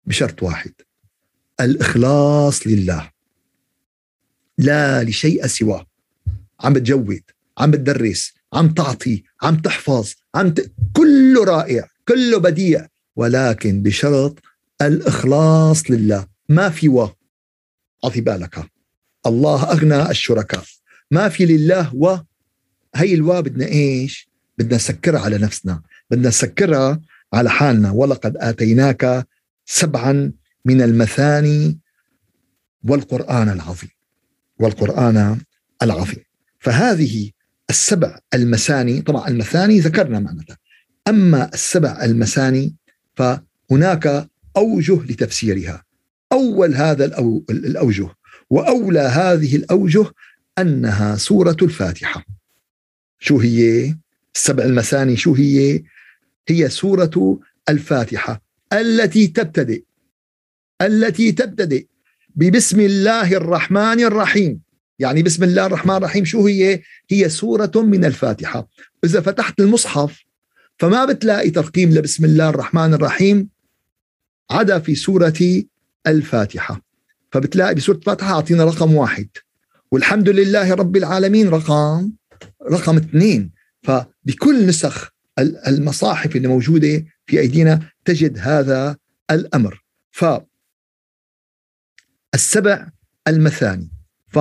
بشرط 0.05 0.43
واحد. 0.43 0.71
الإخلاص 1.61 2.67
لله. 2.67 3.11
لا 4.57 5.03
لشيء 5.03 5.47
سواه. 5.47 5.85
عم 6.59 6.73
بتجود 6.73 7.21
عم 7.57 7.71
بتدرس 7.71 8.33
عم 8.53 8.69
تعطي 8.73 9.23
عم 9.41 9.55
تحفظ 9.55 10.13
عم 10.35 10.49
ت... 10.53 10.71
كله 10.93 11.43
رائع 11.43 11.87
كله 12.07 12.37
بديع. 12.37 12.87
ولكن 13.15 13.81
بشرط 13.81 14.39
الإخلاص 14.81 15.91
لله. 15.91 16.27
ما 16.49 16.69
في 16.69 16.89
و. 16.89 17.09
أعطي 18.05 18.21
بالك. 18.21 18.65
الله 19.25 19.71
أغنى 19.71 20.09
الشركاء. 20.09 20.63
ما 21.11 21.29
في 21.29 21.45
لله 21.45 21.95
و. 21.95 22.17
هي 22.95 23.13
الوا 23.13 23.39
بدنا 23.39 23.65
إيش؟ 23.65 24.29
بدنا 24.57 24.75
نسكرها 24.75 25.19
على 25.19 25.37
نفسنا. 25.37 25.81
بدنا 26.11 26.27
نسكرها 26.27 27.01
على 27.33 27.49
حالنا. 27.49 27.91
ولقد 27.91 28.37
آتيناك 28.37 29.27
سبعا 29.65 30.31
من 30.65 30.81
المثاني 30.81 31.79
والقرآن 32.83 33.49
العظيم. 33.49 33.89
والقرآن 34.59 35.41
العظيم. 35.81 36.23
فهذه 36.59 37.31
السبع 37.69 38.19
المثاني 38.33 39.01
طبعا 39.01 39.27
المثاني 39.27 39.79
ذكرنا 39.79 40.19
معناتها. 40.19 40.57
أما 41.07 41.53
السبع 41.53 42.03
المثاني 42.03 42.75
فهناك 43.15 44.29
أوجه 44.59 45.03
لتفسيرها 45.03 45.83
أول 46.31 46.75
هذا 46.75 47.05
الأوجه 47.49 48.07
وأولى 48.49 48.99
هذه 48.99 49.55
الأوجه 49.55 50.05
أنها 50.59 51.15
سورة 51.15 51.57
الفاتحة 51.61 52.25
شو 53.19 53.37
هي؟ 53.39 53.95
السبع 54.35 54.63
المثاني 54.63 55.17
شو 55.17 55.33
هي؟ 55.33 55.83
هي 56.47 56.69
سورة 56.69 57.39
الفاتحة 57.69 58.41
التي 58.73 59.27
تبتدئ 59.27 59.83
التي 60.81 61.31
تبتدئ 61.31 61.85
ببسم 62.35 62.79
الله 62.79 63.33
الرحمن 63.33 63.99
الرحيم 63.99 64.59
يعني 64.99 65.23
بسم 65.23 65.43
الله 65.43 65.65
الرحمن 65.65 65.95
الرحيم 65.95 66.25
شو 66.25 66.47
هي؟ 66.47 66.81
هي 67.09 67.29
سورة 67.29 67.71
من 67.75 68.05
الفاتحة 68.05 68.69
إذا 69.03 69.21
فتحت 69.21 69.59
المصحف 69.59 70.23
فما 70.77 71.05
بتلاقي 71.05 71.49
ترقيم 71.49 71.89
لبسم 71.89 72.25
الله 72.25 72.49
الرحمن 72.49 72.93
الرحيم 72.93 73.49
عدا 74.51 74.79
في 74.79 74.95
سورة 74.95 75.63
الفاتحة. 76.07 76.81
فبتلاقي 77.31 77.75
بسورة 77.75 77.97
الفاتحة 77.97 78.33
أعطينا 78.33 78.63
رقم 78.63 78.95
واحد. 78.95 79.29
والحمد 79.91 80.29
لله 80.29 80.73
رب 80.73 80.97
العالمين 80.97 81.49
رقم 81.49 82.11
رقم 82.71 82.97
اثنين. 82.97 83.51
فبكل 83.83 84.65
نسخ 84.67 85.09
المصاحف 85.67 86.35
اللي 86.35 86.47
موجودة 86.47 87.05
في 87.25 87.39
أيدينا 87.39 87.89
تجد 88.05 88.37
هذا 88.37 88.97
الأمر. 89.31 89.83
ف 90.11 90.25
السبع 92.33 92.89
المثاني. 93.27 93.91
ف 94.27 94.39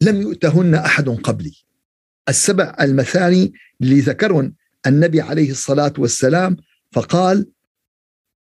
لم 0.00 0.20
يؤتهن 0.20 0.74
أحد 0.74 1.08
قبلي. 1.08 1.52
السبع 2.28 2.76
المثاني 2.80 3.52
اللي 3.80 4.00
ذكرهن 4.00 4.52
النبي 4.86 5.20
عليه 5.20 5.50
الصلاة 5.50 5.92
والسلام 5.98 6.56
فقال 6.92 7.50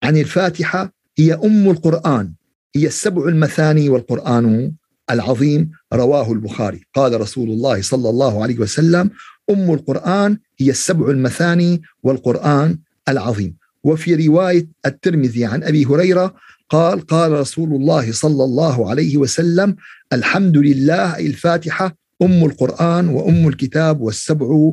عن 0.04 0.16
الفاتحة 0.16 0.92
هي 1.18 1.34
أم 1.34 1.70
القرآن 1.70 2.32
هي 2.76 2.86
السبع 2.86 3.28
المثاني 3.28 3.88
والقرآن 3.88 4.72
العظيم 5.10 5.70
رواه 5.92 6.32
البخاري. 6.32 6.80
قال 6.94 7.20
رسول 7.20 7.48
الله 7.50 7.82
صلى 7.82 8.10
الله 8.10 8.42
عليه 8.42 8.58
وسلم 8.58 9.10
أم 9.50 9.70
القرآن 9.74 10.38
هي 10.58 10.70
السبع 10.70 11.10
المثاني 11.10 11.82
والقرآن 12.02 12.78
العظيم. 13.08 13.56
وفي 13.84 14.26
رواية 14.26 14.68
الترمذي 14.86 15.44
عن 15.44 15.62
أبي 15.62 15.84
هريرة 15.84 16.34
قال 16.68 17.00
قال 17.06 17.32
رسول 17.32 17.68
الله 17.74 18.12
صلى 18.12 18.44
الله 18.44 18.90
عليه 18.90 19.16
وسلم 19.16 19.76
الحمد 20.12 20.56
لله 20.56 21.18
الفاتحة 21.18 21.96
أم 22.22 22.44
القرآن 22.44 23.08
وأم 23.08 23.48
الكتاب 23.48 24.00
والسبع 24.00 24.72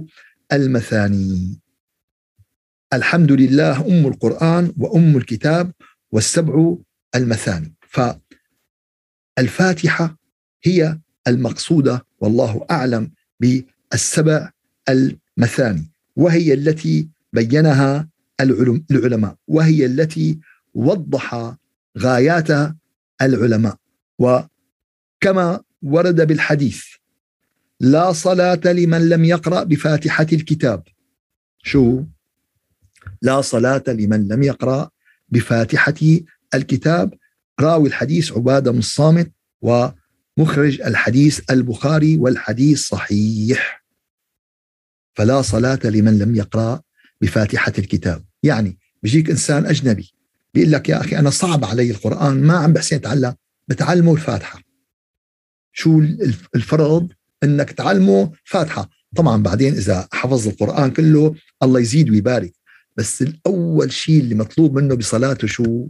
المثاني. 0.53 1.60
الحمد 2.93 3.31
لله 3.31 3.87
أم 3.87 4.07
القرآن 4.07 4.73
وأم 4.77 5.17
الكتاب 5.17 5.71
والسبع 6.11 6.75
المثاني. 7.15 7.75
فالفاتحة 9.37 10.17
هي 10.63 10.99
المقصودة 11.27 12.05
والله 12.19 12.65
أعلم 12.71 13.11
بالسبع 13.39 14.51
المثاني 14.89 15.91
وهي 16.15 16.53
التي 16.53 17.09
بينها 17.33 18.09
العلماء 18.91 19.35
وهي 19.47 19.85
التي 19.85 20.39
وضح 20.73 21.55
غايات 21.97 22.47
العلماء. 23.21 23.77
وكما 24.19 25.61
ورد 25.81 26.27
بالحديث 26.27 26.83
لا 27.79 28.11
صلاة 28.11 28.61
لمن 28.65 29.09
لم 29.09 29.25
يقرأ 29.25 29.63
بفاتحة 29.63 30.27
الكتاب. 30.33 30.83
شو؟ 31.63 32.03
لا 33.21 33.41
صلاة 33.41 33.83
لمن 33.87 34.27
لم 34.27 34.43
يقرأ 34.43 34.89
بفاتحة 35.29 35.93
الكتاب. 36.53 37.13
راوي 37.59 37.89
الحديث 37.89 38.31
عبادة 38.31 38.71
بن 38.71 38.79
الصامت 38.79 39.31
ومخرج 39.61 40.81
الحديث 40.81 41.41
البخاري 41.49 42.17
والحديث 42.17 42.87
صحيح. 42.87 43.83
فلا 45.13 45.41
صلاة 45.41 45.79
لمن 45.83 46.19
لم 46.19 46.35
يقرأ 46.35 46.81
بفاتحة 47.21 47.73
الكتاب. 47.77 48.25
يعني 48.43 48.77
بيجيك 49.03 49.29
إنسان 49.29 49.65
أجنبي 49.65 50.13
بيقول 50.53 50.71
لك 50.71 50.89
يا 50.89 51.01
أخي 51.01 51.19
أنا 51.19 51.29
صعب 51.29 51.65
علي 51.65 51.91
القرآن 51.91 52.43
ما 52.43 52.57
عم 52.57 52.73
بحسن 52.73 52.95
أتعلم 52.95 53.35
بتعلمه 53.67 54.13
الفاتحة. 54.13 54.61
شو 55.73 55.99
الفرض؟ 56.55 57.11
إنك 57.43 57.71
تعلمه 57.71 58.31
فاتحة. 58.43 58.89
طبعا 59.15 59.43
بعدين 59.43 59.73
إذا 59.73 60.07
حفظ 60.11 60.47
القرآن 60.47 60.91
كله 60.91 61.35
الله 61.63 61.79
يزيد 61.79 62.09
ويبارك. 62.09 62.53
بس 62.97 63.21
الأول 63.21 63.91
شيء 63.91 64.19
اللي 64.19 64.35
مطلوب 64.35 64.79
منه 64.79 64.95
بصلاته 64.95 65.47
شو؟ 65.47 65.87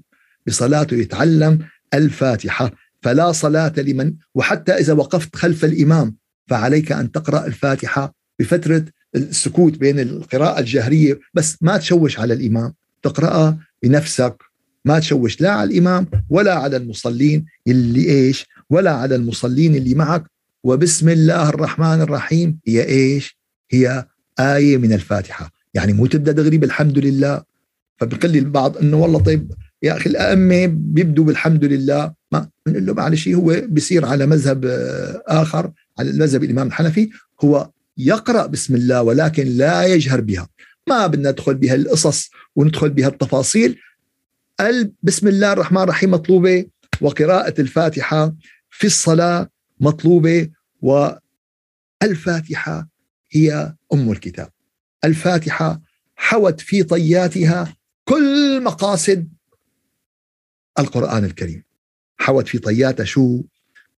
بصلاته 0.47 0.95
يتعلم 0.95 1.59
الفاتحة. 1.93 2.71
فلا 3.01 3.31
صلاة 3.31 3.73
لمن؟ 3.77 4.13
وحتى 4.35 4.71
إذا 4.71 4.93
وقفت 4.93 5.35
خلف 5.35 5.65
الإمام 5.65 6.15
فعليك 6.47 6.91
أن 6.91 7.11
تقرأ 7.11 7.45
الفاتحة 7.45 8.13
بفترة 8.39 8.85
السكوت 9.15 9.77
بين 9.77 9.99
القراءة 9.99 10.59
الجهرية. 10.59 11.19
بس 11.33 11.57
ما 11.61 11.77
تشوش 11.77 12.19
على 12.19 12.33
الإمام. 12.33 12.73
تقرأها 13.03 13.59
بنفسك. 13.83 14.43
ما 14.85 14.99
تشوش 14.99 15.41
لا 15.41 15.51
على 15.51 15.71
الإمام 15.71 16.07
ولا 16.29 16.53
على 16.53 16.77
المصلين 16.77 17.45
اللي 17.67 18.09
إيش؟ 18.09 18.45
ولا 18.69 18.91
على 18.91 19.15
المصلين 19.15 19.75
اللي 19.75 19.95
معك. 19.95 20.23
وبسم 20.63 21.09
الله 21.09 21.49
الرحمن 21.49 22.01
الرحيم. 22.01 22.59
هي 22.67 22.85
إيش؟ 22.85 23.37
هي 23.71 24.07
آية 24.39 24.77
من 24.77 24.93
الفاتحة. 24.93 25.61
يعني 25.73 25.93
مو 25.93 26.05
تبدأ 26.05 26.31
دغري 26.31 26.57
بالحمد 26.57 26.99
لله. 26.99 27.43
فبقول 27.97 28.31
لي 28.31 28.39
البعض 28.39 28.77
إنه 28.77 28.97
والله 28.97 29.19
طيب 29.19 29.51
يا 29.84 29.97
أخي 29.97 30.10
الأئمة 30.10 30.65
بيبدوا 30.65 31.25
بالحمد 31.25 31.65
لله. 31.65 32.13
ما 32.31 32.49
بنقول 32.65 32.86
له 32.86 32.93
معلش 32.93 33.27
هو 33.27 33.62
بيصير 33.65 34.05
على 34.05 34.25
مذهب 34.25 34.65
آه، 34.65 35.23
آخر 35.27 35.71
على 35.99 36.12
مذهب 36.12 36.43
الإمام 36.43 36.67
الحنفي 36.67 37.10
هو 37.43 37.71
يقرأ 37.97 38.45
بسم 38.45 38.75
الله 38.75 39.01
ولكن 39.01 39.47
لا 39.47 39.86
يجهر 39.86 40.21
بها. 40.21 40.47
ما 40.89 41.07
بدنا 41.07 41.31
ندخل 41.31 41.55
بها 41.55 41.75
القصص 41.75 42.29
وندخل 42.55 42.89
بها 42.89 43.07
التفاصيل. 43.07 43.79
بسم 45.03 45.27
الله 45.27 45.53
الرحمن 45.53 45.81
الرحيم 45.81 46.12
مطلوبة 46.12 46.65
وقراءة 47.01 47.62
الفاتحة 47.62 48.36
في 48.69 48.88
الصلاة 48.88 49.49
مطلوبة 49.79 50.49
والفاتحة 52.01 52.89
هي 53.31 53.75
أم 53.93 54.12
الكتاب. 54.12 54.49
الفاتحة 55.05 55.81
حوت 56.15 56.61
في 56.61 56.83
طياتها 56.83 57.75
كل 58.03 58.63
مقاصد 58.63 59.27
القرآن 60.79 61.25
الكريم. 61.25 61.63
حوت 62.17 62.47
في 62.47 62.57
طياتها 62.57 63.03
شو؟ 63.03 63.41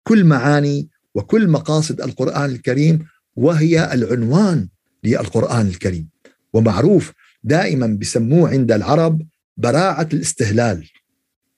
كل 0.03 0.23
معاني 0.23 0.89
وكل 1.15 1.47
مقاصد 1.47 2.01
القرآن 2.01 2.49
الكريم 2.49 3.07
وهي 3.35 3.93
العنوان 3.93 4.69
للقرآن 5.03 5.67
الكريم. 5.67 6.09
ومعروف 6.53 7.13
دائما 7.43 7.87
بسموه 7.87 8.49
عند 8.49 8.71
العرب 8.71 9.21
براعة 9.57 10.09
الاستهلال. 10.13 10.89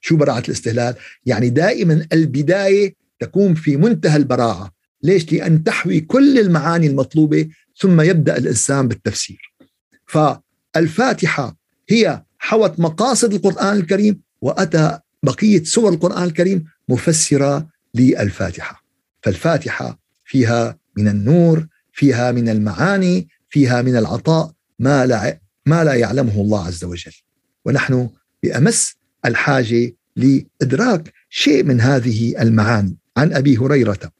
شو 0.00 0.16
براعة 0.16 0.42
الاستهلال؟ 0.48 0.94
يعني 1.26 1.50
دائما 1.50 2.06
البداية 2.12 2.94
تكون 3.20 3.54
في 3.54 3.76
منتهى 3.76 4.16
البراعة 4.16 4.72
ليش؟ 5.02 5.32
لأن 5.32 5.64
تحوي 5.64 6.00
كل 6.00 6.38
المعاني 6.38 6.86
المطلوبة 6.86 7.48
ثم 7.78 8.00
يبدأ 8.00 8.36
الإنسان 8.36 8.88
بالتفسير. 8.88 9.54
فالفاتحة 10.06 11.56
هي 11.88 12.22
حوت 12.38 12.80
مقاصد 12.80 13.34
القرآن 13.34 13.76
الكريم 13.76 14.20
وأتى 14.40 14.98
بقية 15.22 15.64
سور 15.64 15.92
القرآن 15.92 16.24
الكريم 16.24 16.64
مفسرة 16.88 17.68
للفاتحة. 17.94 18.84
فالفاتحة 19.22 19.98
فيها 20.24 20.78
من 20.96 21.08
النور 21.08 21.66
فيها 21.92 22.32
من 22.32 22.48
المعاني 22.48 23.28
فيها 23.48 23.82
من 23.82 23.96
العطاء 23.96 24.52
ما 24.78 25.06
لا 25.06 25.40
ما 25.66 25.84
لا 25.84 25.94
يعلمه 25.94 26.40
الله 26.40 26.66
عز 26.66 26.84
وجل. 26.84 27.12
ونحن 27.64 28.08
بأمس 28.42 28.94
الحاجة 29.24 29.92
لإدراك 30.16 31.12
شيء 31.28 31.64
من 31.64 31.80
هذه 31.80 32.42
المعاني. 32.42 32.96
عن 33.16 33.32
أبي 33.32 33.56
هريرة. 33.56 34.15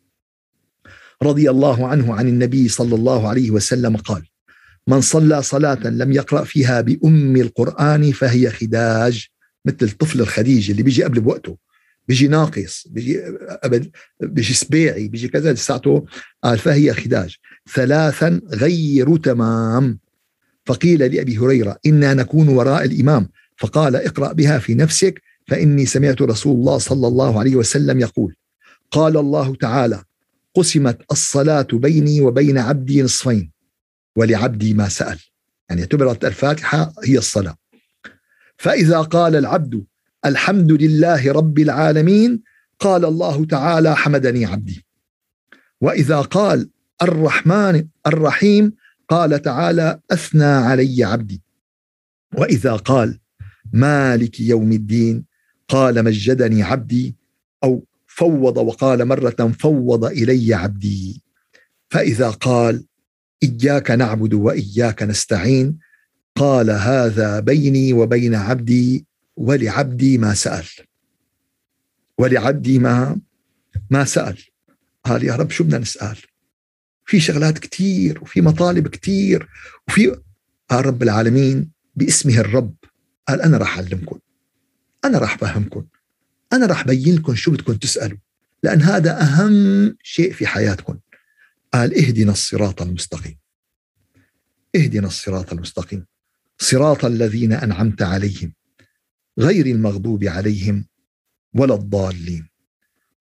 رضي 1.22 1.50
الله 1.50 1.86
عنه 1.88 2.14
عن 2.14 2.28
النبي 2.28 2.68
صلى 2.68 2.94
الله 2.94 3.28
عليه 3.28 3.50
وسلم 3.50 3.96
قال 3.96 4.22
من 4.86 5.00
صلى 5.00 5.42
صلاة 5.42 5.86
لم 5.86 6.12
يقرأ 6.12 6.44
فيها 6.44 6.80
بأم 6.80 7.36
القرآن 7.36 8.12
فهي 8.12 8.50
خداج. 8.50 9.26
مثل 9.64 9.76
الطفل 9.82 10.20
الخديج 10.20 10.70
اللي 10.70 10.82
بيجي 10.82 11.04
قبل 11.04 11.20
بوقته. 11.20 11.56
بيجي 12.08 12.28
ناقص 12.28 12.86
بيجي 12.90 13.20
أبد 13.40 13.90
بيجي 14.20 14.54
سبيعي 14.54 15.08
بيجي 15.08 15.28
كذا 15.28 15.52
لساته 15.52 16.04
قال 16.44 16.58
فهي 16.58 16.94
خداج. 16.94 17.36
ثلاثا 17.74 18.40
غير 18.52 19.16
تمام. 19.16 19.98
فقيل 20.66 20.98
لأبي 21.14 21.38
هريرة 21.38 21.78
إنا 21.86 22.14
نكون 22.14 22.48
وراء 22.48 22.84
الإمام. 22.84 23.28
فقال 23.56 23.96
اقرأ 23.96 24.32
بها 24.32 24.58
في 24.58 24.74
نفسك 24.74 25.22
فإني 25.48 25.86
سمعت 25.86 26.22
رسول 26.22 26.56
الله 26.56 26.78
صلى 26.78 27.08
الله 27.08 27.40
عليه 27.40 27.56
وسلم 27.56 28.00
يقول 28.00 28.34
قال 28.90 29.16
الله 29.16 29.54
تعالى 29.54 30.02
قسمت 30.56 30.98
الصلاة 31.12 31.68
بيني 31.72 32.20
وبين 32.20 32.58
عبدي 32.58 33.02
نصفين 33.02 33.52
ولعبدي 34.16 34.74
ما 34.74 34.88
سأل. 34.88 35.18
يعني 35.68 35.80
اعتبرت 35.80 36.24
الفاتحة 36.24 36.92
هي 37.04 37.18
الصلاة. 37.18 37.56
فإذا 38.56 39.00
قال 39.00 39.36
العبد 39.36 39.84
الحمد 40.24 40.72
لله 40.72 41.32
رب 41.32 41.58
العالمين 41.58 42.42
قال 42.78 43.04
الله 43.04 43.44
تعالى 43.44 43.96
حمدني 43.96 44.46
عبدي. 44.46 44.84
وإذا 45.80 46.20
قال 46.20 46.70
الرحمن 47.02 47.86
الرحيم 48.06 48.72
قال 49.08 49.42
تعالى 49.42 50.00
أثنى 50.10 50.44
علي 50.44 51.04
عبدي. 51.04 51.42
وإذا 52.34 52.76
قال 52.76 53.18
مالك 53.72 54.40
يوم 54.40 54.72
الدين 54.72 55.24
قال 55.68 56.04
مجدني 56.04 56.62
عبدي 56.62 57.16
أو 57.64 57.86
فوض 58.16 58.56
وقال 58.56 59.04
مرة 59.04 59.52
فوض 59.60 60.04
إلي 60.04 60.54
عبدي. 60.54 61.22
فإذا 61.90 62.30
قال 62.30 62.84
إياك 63.42 63.90
نعبد 63.90 64.34
وإياك 64.34 65.02
نستعين 65.02 65.78
قال 66.36 66.70
هذا 66.70 67.40
بيني 67.40 67.92
وبين 67.92 68.34
عبدي 68.34 69.06
ولعبدي 69.36 70.18
ما 70.18 70.34
سأل. 70.34 70.66
ولعبدي 72.18 72.78
ما 72.78 73.20
ما 73.90 74.04
سأل. 74.04 74.38
قال 75.04 75.24
يا 75.24 75.36
رب 75.36 75.50
شو 75.50 75.64
بدنا 75.64 75.78
نسأل؟ 75.78 76.18
في 77.04 77.20
شغلات 77.20 77.58
كتير 77.58 78.22
وفي 78.22 78.40
مطالب 78.40 78.88
كتير 78.88 79.48
وفي 79.88 80.16
قال 80.68 80.86
رب 80.86 81.02
العالمين 81.02 81.70
باسمه 81.96 82.38
الرب. 82.38 82.74
قال 83.28 83.42
أنا 83.42 83.56
راح 83.56 83.78
أعلمكم. 83.78 84.18
أنا 85.04 85.18
راح 85.18 85.34
أفهمكم. 85.34 85.86
أنا 86.52 86.66
راح 86.66 86.80
أبين 86.80 87.16
لكم 87.16 87.34
شو 87.34 87.50
بدكم 87.50 87.72
تسألوا 87.72 88.18
لأن 88.62 88.82
هذا 88.82 89.22
أهم 89.22 89.96
شيء 90.02 90.32
في 90.32 90.46
حياتكم. 90.46 90.98
قال 91.72 91.98
اهدنا 91.98 92.32
الصراط 92.32 92.82
المستقيم. 92.82 93.38
اهدنا 94.76 95.06
الصراط 95.06 95.52
المستقيم. 95.52 96.06
صراط 96.58 97.04
الذين 97.04 97.52
أنعمت 97.52 98.02
عليهم 98.02 98.52
غير 99.38 99.66
المغضوب 99.66 100.24
عليهم 100.24 100.86
ولا 101.54 101.74
الضالين. 101.74 102.48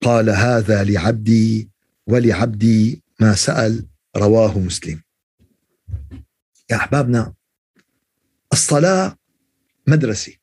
قال 0.02 0.30
هذا 0.30 0.84
لعبدي 0.84 1.70
ولعبدي 2.08 3.04
ما 3.20 3.36
سأل 3.36 3.86
رواه 4.18 4.60
مسلم. 4.60 5.02
يا 6.72 6.76
أحبابنا 6.76 7.34
الصلاة 8.54 9.18
مدرسة 9.88 10.34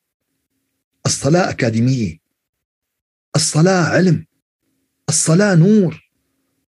الصلاة 1.05 1.49
أكاديمية. 1.49 2.22
الصلاة 3.35 3.83
علم 3.83 4.25
الصلاة 5.09 5.55
نور 5.55 6.09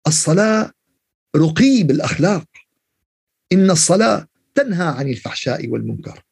الصلاة 0.06 0.72
رقي 1.36 1.82
بالأخلاق 1.82 2.44
إن 3.52 3.70
الصلاة 3.70 4.26
تنهى 4.54 4.86
عن 4.86 5.08
الفحشاء 5.08 5.68
والمنكر. 5.68 6.22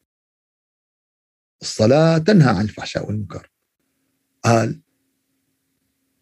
الصلاة 1.63 2.19
تنهى 2.19 2.49
عن 2.49 2.65
الفحشاء 2.65 3.07
والمنكر. 3.07 3.51
قال 4.45 4.81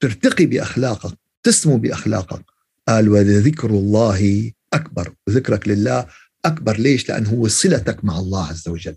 ترتقي 0.01 0.46
بأخلاقك 0.46 1.18
تسمو 1.42 1.79
بأخلاقك. 1.79 2.44
قال 2.88 3.09
ولذكر 3.09 3.70
الله 3.70 4.53
أكبر. 4.73 5.14
وذكرك 5.27 5.68
لله 5.68 6.07
أكبر. 6.44 6.79
ليش؟ 6.79 7.09
لأنه 7.09 7.31
هو 7.31 7.49
صلتك 7.49 8.05
مع 8.05 8.18
الله 8.18 8.46
عز 8.46 8.68
وجل. 8.68 8.96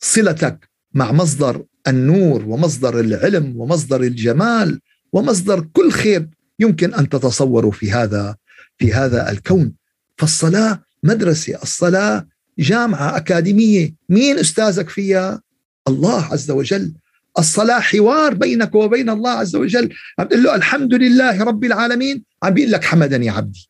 صلتك 0.00 0.70
مع 0.96 1.12
مصدر 1.12 1.64
النور 1.88 2.44
ومصدر 2.44 3.00
العلم 3.00 3.60
ومصدر 3.60 4.02
الجمال 4.02 4.80
ومصدر 5.12 5.60
كل 5.72 5.90
خير 5.90 6.28
يمكن 6.58 6.94
أن 6.94 7.08
تتصوروا 7.08 7.72
في 7.72 7.92
هذا 7.92 8.36
في 8.78 8.92
هذا 8.92 9.30
الكون. 9.30 9.72
فالصلاة 10.18 10.82
مدرسة 11.02 11.62
الصلاة 11.62 12.26
جامعة 12.58 13.16
أكاديمية 13.16 13.94
مين 14.08 14.38
أستاذك 14.38 14.88
فيها؟ 14.88 15.42
الله 15.88 16.24
عز 16.24 16.50
وجل. 16.50 16.94
الصلاة 17.38 17.80
حوار 17.80 18.34
بينك 18.34 18.74
وبين 18.74 19.10
الله 19.10 19.30
عز 19.30 19.56
وجل. 19.56 19.94
عم 20.18 20.28
تقول 20.28 20.42
له 20.42 20.54
الحمد 20.54 20.94
لله 20.94 21.44
رب 21.44 21.64
العالمين. 21.64 22.24
عم 22.42 22.54
بيقول 22.54 22.72
لك 22.72 22.84
حمدني 22.84 23.30
عبدي. 23.30 23.68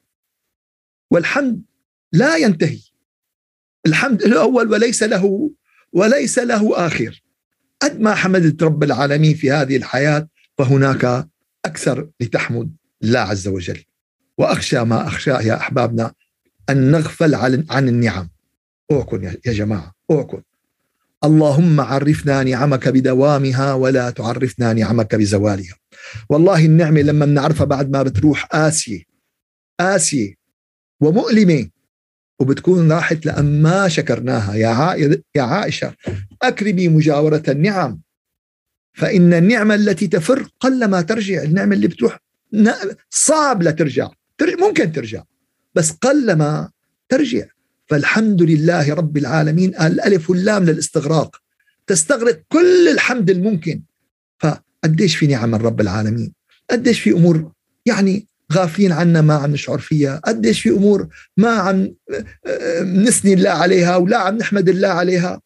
والحمد 1.10 1.62
لا 2.12 2.36
ينتهي. 2.36 2.80
الحمد 3.86 4.22
الأول 4.22 4.70
وليس 4.70 5.02
له. 5.02 5.50
وليس 5.96 6.38
له 6.38 6.87
آخر. 6.87 7.22
قد 7.82 8.00
ما 8.00 8.14
حمدت 8.14 8.62
رب 8.62 8.82
العالمين 8.82 9.35
في 9.35 9.50
هذه 9.50 9.76
الحياة 9.76 10.28
فهناك 10.59 11.28
أكثر 11.64 12.09
لتحمد 12.20 12.76
الله 13.02 13.20
عز 13.20 13.48
وجل. 13.48 13.82
وأخشى 14.38 14.85
ما 14.85 15.06
أخشاه 15.06 15.40
يا 15.42 15.56
أحبابنا 15.56 16.12
أن 16.70 16.90
نغفل 16.90 17.34
عن 17.70 17.88
النعم. 17.88 18.28
أوكن 18.90 19.24
يا 19.24 19.53
جماعة 19.53 19.92
أوكن. 20.11 20.42
اللهم 21.24 21.80
عرفنا 21.80 22.42
نعمك 22.42 22.88
بدوامها 22.88 23.72
ولا 23.72 24.11
تعرفنا 24.11 24.72
نعمك 24.72 25.14
بزوالها. 25.14 25.74
والله 26.30 26.64
النعمة 26.64 27.01
لما 27.01 27.26
بنعرفها 27.26 27.64
بعد 27.64 27.90
ما 27.90 28.03
بتروح 28.03 28.44
قاسية 28.44 29.03
قاسية 29.80 30.34
ومؤلمة. 31.01 31.68
وبتكون 32.39 32.93
راحت 32.93 33.26
لأن 33.26 33.62
ما 33.62 33.89
شكرناها. 33.89 34.55
يا 34.55 35.20
يا 35.34 35.43
عائشة 35.43 35.95
أكرمي 36.43 36.89
مجاورة 36.89 37.43
النعم. 37.49 38.01
فإن 38.93 39.34
النعمة 39.34 39.74
التي 39.74 40.07
تفر 40.07 40.49
قلما 40.61 41.01
ترجع. 41.01 41.43
النعمة 41.43 41.74
اللي 41.74 41.89
بتروح 41.89 42.20
صعب 43.11 43.62
لا 43.62 43.70
ترجع. 43.70 44.09
ممكن 44.59 44.93
ترجع 44.93 45.22
بس 45.74 45.91
قلما 45.91 46.70
ترجع. 47.09 47.45
فالحمد 47.87 48.43
لله 48.43 48.95
رب 48.95 49.16
العالمين 49.16 49.68
الألف 49.68 50.30
واللام 50.30 50.64
للاستغراق. 50.64 51.37
تستغرق 51.87 52.43
كل 52.49 52.89
الحمد 52.89 53.30
الممكن. 53.30 53.82
فقديش 54.39 55.16
في 55.16 55.26
نعم 55.26 55.51
من 55.51 55.59
رب 55.59 55.80
العالمين؟ 55.80 56.32
قديش 56.70 57.01
في 57.01 57.11
أمور 57.12 57.53
يعني 57.87 58.26
غافلين 58.53 58.92
عنا 58.92 59.20
ما 59.20 59.34
عم 59.34 59.51
نشعر 59.51 59.78
فيها. 59.78 60.16
قديش 60.16 60.61
في 60.61 60.70
أمور 60.70 61.09
ما 61.36 61.49
عم 61.49 61.94
نثني 62.82 63.32
الله 63.32 63.51
عليها 63.51 63.97
ولا 63.97 64.16
عم 64.16 64.36
نحمد 64.36 64.68
الله 64.68 64.88
عليها. 64.88 65.40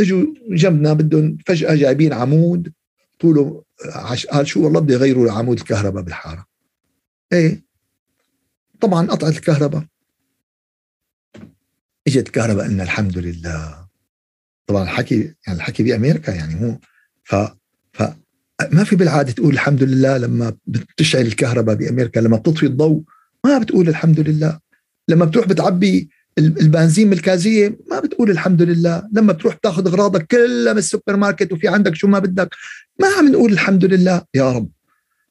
إجوا 0.00 0.26
جنبنا 0.50 0.92
بدهم 0.92 1.38
فجأة 1.46 1.74
جايبين 1.74 2.12
عمود. 2.12 2.72
طوله 3.20 3.64
عش... 3.84 4.26
قال 4.26 4.46
شو 4.46 4.64
والله 4.64 4.80
بدي 4.80 4.92
يغيروا 4.92 5.32
عمود 5.32 5.58
الكهرباء 5.58 6.02
بالحارة. 6.02 6.46
إيه. 7.32 7.64
طبعا 8.80 9.06
قطعت 9.06 9.36
الكهرباء. 9.36 9.84
إجت 12.06 12.26
الكهرباء 12.26 12.64
قلنا 12.64 12.82
الحمد 12.82 13.18
لله. 13.18 13.88
طبعا 14.66 14.82
الحكي 14.82 15.34
يعني 15.46 15.58
الحكي 15.58 15.82
بأمريكا 15.82 16.30
يعني 16.30 16.54
مو 16.54 16.80
ف 17.24 17.34
ما 18.72 18.84
في 18.84 18.96
بالعادة 18.96 19.32
تقول 19.32 19.54
الحمد 19.54 19.82
لله 19.82 20.18
لما 20.18 20.56
بتشعل 20.66 21.26
الكهرباء 21.26 21.74
بأمريكا 21.74 22.20
لما 22.20 22.36
بتطفي 22.36 22.66
الضوء 22.66 23.02
ما 23.44 23.58
بتقول 23.58 23.88
الحمد 23.88 24.20
لله. 24.20 24.58
لما 25.08 25.24
بتروح 25.24 25.46
بتعبي 25.46 26.08
البنزين 26.38 27.10
بالكازية 27.10 27.78
ما 27.90 28.00
بتقول 28.00 28.30
الحمد 28.30 28.62
لله. 28.62 29.08
لما 29.12 29.32
بتروح 29.32 29.54
تاخذ 29.54 29.86
أغراضك 29.86 30.26
كلها 30.26 30.72
من 30.72 30.78
السوبر 30.78 31.16
ماركت 31.16 31.52
وفي 31.52 31.68
عندك 31.68 31.94
شو 31.94 32.06
ما 32.06 32.18
بدك 32.18 32.54
ما 33.00 33.08
عم 33.18 33.28
نقول 33.28 33.52
الحمد 33.52 33.84
لله. 33.84 34.22
يا 34.34 34.52
رب 34.52 34.68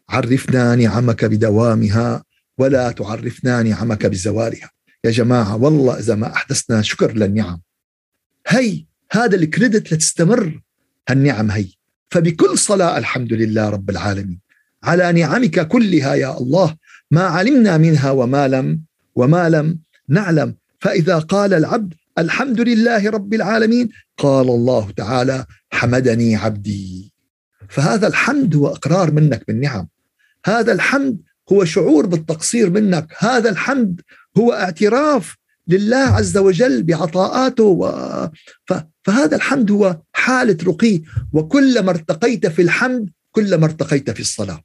عرفنا 0.09 0.75
نعمك 0.75 1.25
بدوامها 1.25 2.23
ولا 2.57 2.91
تعرفنا 2.91 3.63
نعمك 3.63 4.05
بزوالها. 4.05 4.71
يا 5.03 5.11
جماعة 5.11 5.55
والله 5.55 5.99
إذا 5.99 6.15
ما 6.15 6.33
أحدثنا 6.33 6.81
شكر 6.81 7.13
للنعم. 7.13 7.61
هي 8.47 8.85
هذا 9.11 9.35
الكريدت 9.35 9.93
لتستمر 9.93 10.61
هالنعم 11.09 11.51
هي. 11.51 11.76
فبكل 12.09 12.57
صلاة 12.57 12.97
الحمد 12.97 13.33
لله 13.33 13.69
رب 13.69 13.89
العالمين. 13.89 14.39
على 14.83 15.11
نعمك 15.11 15.67
كلها 15.67 16.15
يا 16.15 16.37
الله 16.37 16.75
ما 17.11 17.21
علمنا 17.21 17.77
منها 17.77 18.11
وما 18.11 18.47
لم 18.47 18.81
وما 19.15 19.49
لم 19.49 19.79
نعلم. 20.09 20.55
فإذا 20.79 21.19
قال 21.19 21.53
العبد 21.53 21.93
الحمد 22.17 22.61
لله 22.61 23.09
رب 23.09 23.33
العالمين 23.33 23.89
قال 24.17 24.47
الله 24.47 24.91
تعالى 24.91 25.45
حمدني 25.71 26.35
عبدي. 26.35 27.13
فهذا 27.69 28.07
الحمد 28.07 28.55
هو 28.55 28.67
إقرار 28.67 29.11
منك 29.11 29.43
بالنعم. 29.47 29.87
هذا 30.45 30.71
الحمد 30.71 31.17
هو 31.51 31.65
شعور 31.65 32.05
بالتقصير 32.05 32.69
منك. 32.69 33.07
هذا 33.17 33.49
الحمد 33.49 34.01
هو 34.37 34.53
اعتراف 34.53 35.35
لله 35.67 35.97
عز 35.97 36.37
وجل 36.37 36.83
بعطاءاته 36.83 37.63
و... 37.63 38.29
فهذا 39.03 39.35
الحمد 39.35 39.71
هو 39.71 40.01
حالة 40.13 40.57
رقي. 40.63 41.01
وكلما 41.33 41.91
ارتقيت 41.91 42.47
في 42.47 42.61
الحمد 42.61 43.09
كلما 43.31 43.65
ارتقيت 43.65 44.09
في 44.09 44.19
الصلاة. 44.19 44.63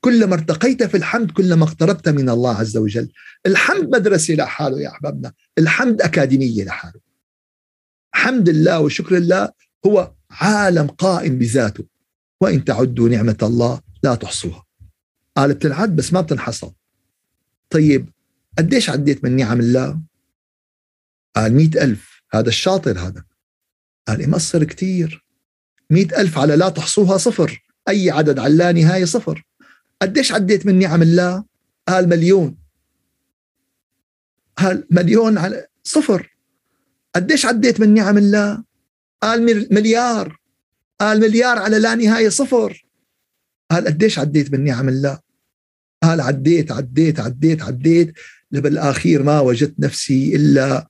كلما 0.00 0.34
ارتقيت 0.34 0.82
في 0.82 0.96
الحمد 0.96 1.30
كلما 1.30 1.64
اقتربت 1.64 2.08
من 2.08 2.28
الله 2.28 2.54
عز 2.56 2.76
وجل. 2.76 3.08
الحمد 3.46 3.96
مدرسة 3.96 4.34
لحاله 4.34 4.80
يا 4.80 4.88
أحبابنا. 4.88 5.32
الحمد 5.58 6.02
أكاديمية 6.02 6.64
لحاله 6.64 7.00
حمد 8.14 8.48
الله 8.48 8.80
وشكر 8.80 9.16
الله 9.16 9.50
هو 9.86 10.12
عالم 10.30 10.86
قائم 10.86 11.38
بذاته. 11.38 11.84
وإن 12.40 12.64
تعدوا 12.64 13.08
نعمة 13.08 13.38
الله 13.42 13.80
لا 14.02 14.14
تحصوها. 14.14 14.64
قال 15.36 15.54
بتنعد 15.54 15.96
بس 15.96 16.12
ما 16.12 16.20
بتنحصى 16.20 16.70
طيب 17.70 18.11
قديش 18.58 18.90
عديت 18.90 19.24
من 19.24 19.36
نعم 19.36 19.60
الله؟ 19.60 20.00
قال 21.36 21.54
مئة 21.54 21.84
ألف. 21.84 22.22
هذا 22.32 22.48
الشاطر 22.48 22.98
هذا. 22.98 23.24
قال 24.08 24.30
مصر 24.30 24.64
كتير. 24.64 25.26
مئة 25.90 26.20
ألف 26.20 26.38
على 26.38 26.56
لا 26.56 26.68
تحصوها 26.68 27.18
صفر. 27.18 27.62
أي 27.88 28.10
عدد 28.10 28.38
على 28.38 28.54
لا 28.54 28.72
نهاية 28.72 29.04
صفر. 29.04 29.42
قديش 30.02 30.32
عديت 30.32 30.66
من 30.66 30.78
نعم 30.78 31.02
الله؟ 31.02 31.44
قال 31.88 32.08
مليون. 32.08 32.58
قال 34.58 34.86
مليون 34.90 35.38
على 35.38 35.66
صفر. 35.84 36.36
قديش 37.14 37.46
عديت 37.46 37.80
من 37.80 37.94
نعم 37.94 38.18
الله؟ 38.18 38.64
قال 39.22 39.44
مليار. 39.74 40.40
قال 41.00 41.20
مليار 41.20 41.58
على 41.58 41.78
لا 41.78 41.94
نهاية 41.94 42.28
صفر. 42.28 42.86
قال 43.70 43.86
قديش 43.86 44.18
عديت 44.18 44.52
من 44.52 44.64
نعم 44.64 44.88
الله؟ 44.88 45.20
قال 46.02 46.20
عديت 46.20 46.72
عديت 46.72 47.20
عديت 47.20 47.62
عديت. 47.62 48.12
بالاخير 48.60 49.22
ما 49.22 49.40
وجدت 49.40 49.74
نفسي 49.78 50.36
إلا 50.36 50.88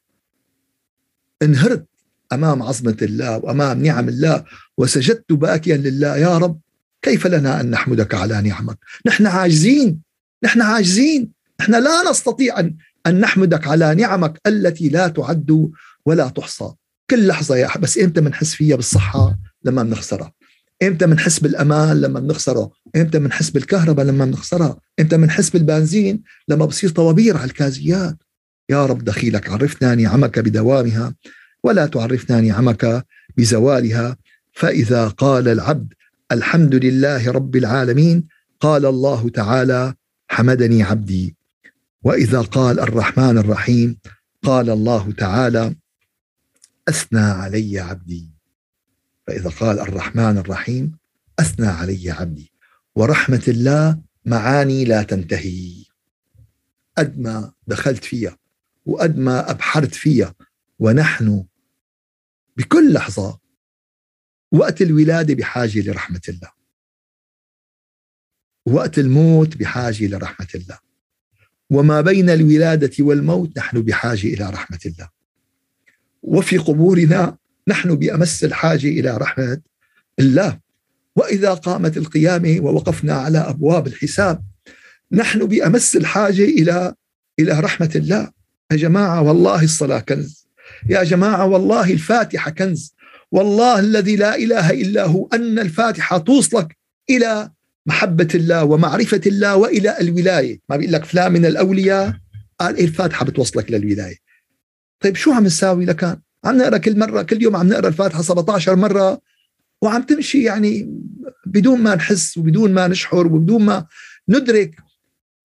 انهرت 1.43 1.87
أمام 2.33 2.63
عظمة 2.63 2.97
الله 3.03 3.39
وأمام 3.39 3.83
نعم 3.83 4.09
الله 4.09 4.45
وسجدت 4.79 5.33
باكيا 5.33 5.77
لله. 5.77 6.17
يا 6.17 6.39
رب 6.39 6.61
كيف 7.03 7.27
لنا 7.27 7.61
أن 7.61 7.71
نحمدك 7.71 8.15
على 8.15 8.43
نعمك؟ 8.43 8.79
نحن 9.07 9.27
عاجزين 9.27 10.01
نحن 10.45 10.61
عاجزين 10.61 11.33
نحن 11.61 11.73
لا 11.73 12.11
نستطيع 12.11 12.61
ان 12.61 12.77
أن 13.07 13.21
نحمدك 13.21 13.67
على 13.67 13.95
نعمك 13.95 14.41
التي 14.47 14.89
لا 14.89 15.09
تعد 15.09 15.71
ولا 16.07 16.29
تحصى. 16.29 16.73
كل 17.11 17.27
لحظة 17.27 17.57
يا 17.57 17.79
بس 17.79 17.99
إمتى 17.99 18.21
بنحس 18.21 18.55
فيها 18.55 18.77
بالصحة؟ 18.77 19.39
لما 19.65 19.83
بنخسرها 19.83 20.33
إمتى 20.83 21.07
بنحس 21.07 21.39
بالأمان؟ 21.39 22.01
لما 22.01 22.21
بنخسره 22.21 22.71
إمتى 22.97 23.19
بنحس 23.19 23.51
بالكهرباء 23.51 24.07
لما 24.07 24.25
بنخسرها 24.25 24.81
إمتى 25.01 25.17
بنحس 25.17 25.51
بالبنزين 25.51 26.23
لما 26.49 26.65
بصير 26.65 26.91
طوابير 26.91 27.37
على 27.37 27.45
الكازيات؟ 27.45 28.17
يا 28.69 28.87
رب 28.87 29.05
دخيلك 29.05 29.51
عرفنا 29.51 29.95
نعمك 29.95 30.39
بدوامها 30.39 31.15
ولا 31.65 31.87
تعرفنا 31.87 32.41
نعمك 32.41 33.07
بزوالها. 33.37 34.17
فإذا 34.53 35.09
قال 35.09 35.49
العبد 35.49 35.95
الحمد 36.33 36.75
لله 36.75 37.31
رب 37.31 37.57
العالمين 37.57 38.29
قال 38.61 38.87
الله 38.87 39.29
تعالى 39.29 39.95
حمدني 40.29 40.83
عبدي. 40.83 41.37
وإذا 42.03 42.41
قال 42.41 42.81
الرحمن 42.81 43.39
الرحيم 43.39 43.99
قال 44.43 44.71
الله 44.71 45.13
تعالى 45.13 45.75
أثنى 46.89 47.21
علي 47.21 47.81
عبدي. 47.81 48.31
فإذا 49.27 49.51
قال 49.51 49.81
الرحمن 49.81 50.39
الرحيم 50.39 50.97
أثنى 51.39 51.67
علي 51.67 52.11
عبدي. 52.11 52.52
ورحمة 52.95 53.43
الله 53.49 54.01
معاني 54.25 54.85
لا 54.85 55.03
تنتهي. 55.03 55.85
قد 56.99 57.19
ما 57.19 57.53
دخلت 57.67 58.05
فيها 58.05 58.39
وقد 58.87 59.19
ما 59.19 59.51
أبحرت 59.51 59.95
فيها 59.95 60.35
ونحن 60.79 61.45
بكل 62.57 62.93
لحظة 62.93 63.39
وقت 64.53 64.83
الولادة 64.83 65.35
بحاجة 65.35 65.81
لرحمة 65.81 66.21
الله. 66.29 66.51
وقت 68.67 68.99
الموت 68.99 69.57
بحاجة 69.57 70.07
لرحمة 70.07 70.49
الله. 70.55 70.79
وما 71.71 72.01
بين 72.01 72.31
الولادة 72.31 73.05
والموت 73.05 73.59
نحن 73.59 73.83
بحاجة 73.83 74.27
إلى 74.27 74.51
رحمة 74.51 74.81
الله. 74.87 75.09
وفي 76.23 76.59
قبورنا 76.59 77.39
نحن 77.69 77.95
بأمس 77.95 78.45
الحاجة 78.45 78.89
إلى 78.89 79.17
رحمة 79.17 79.61
الله. 80.19 80.61
وإذا 81.17 81.55
قامت 81.55 81.97
القيامة 81.97 82.61
ووقفنا 82.61 83.15
على 83.15 83.39
أبواب 83.39 83.87
الحساب 83.87 84.43
نحن 85.13 85.47
بأمس 85.47 85.97
الحاجة 85.97 86.45
إلى 86.45 86.95
إلى 87.39 87.61
رحمة 87.61 87.91
الله. 87.97 88.31
يا 88.73 88.77
جماعة 88.77 89.23
والله 89.23 89.65
الصلاة 89.65 89.99
كنز. 89.99 90.47
يا 90.89 91.05
جماعة 91.05 91.47
والله 91.47 91.93
الفاتحة 91.93 92.51
كنز. 92.51 92.95
والله 93.33 93.79
الذي 93.79 94.17
لا 94.17 94.37
إله 94.37 94.71
إلا 94.71 95.05
هو 95.05 95.29
أن 95.33 95.59
الفاتحة 95.59 96.19
توصلك 96.19 96.77
إلى 97.11 97.51
محبة 97.87 98.29
الله 98.35 98.65
ومعرفة 98.65 99.21
الله 99.27 99.57
وإلى 99.57 100.01
الولاية. 100.01 100.61
ما 100.69 100.77
بيقول 100.77 100.93
لك 100.93 101.05
فلان 101.05 101.33
من 101.33 101.47
الأولياء؟ 101.47 102.15
قال 102.61 102.77
إيه 102.77 102.85
الفاتحة 102.85 103.25
بتوصلك 103.25 103.71
للولايه 103.71 104.17
طيب 105.01 105.17
شو 105.17 105.33
عم 105.33 105.45
نساوي 105.45 105.85
لكان؟ 105.85 106.17
عم 106.45 106.59
نقرأ 106.59 106.79
كل 106.79 106.99
مرة 106.99 107.23
كل 107.23 107.43
يوم 107.43 107.57
عم 107.57 107.69
نقرأ 107.69 107.89
الفاتحة 107.89 108.23
17 108.23 108.77
مرة 108.77 109.21
وعم 109.83 110.03
تمشي 110.03 110.43
يعني 110.43 111.01
بدون 111.47 111.81
ما 111.81 111.95
نحس 111.95 112.39
وبدون 112.39 112.75
ما 112.75 112.89
نشعر 112.89 113.27
وبدون 113.27 113.63
ما 113.63 113.87
ندرك 114.29 114.77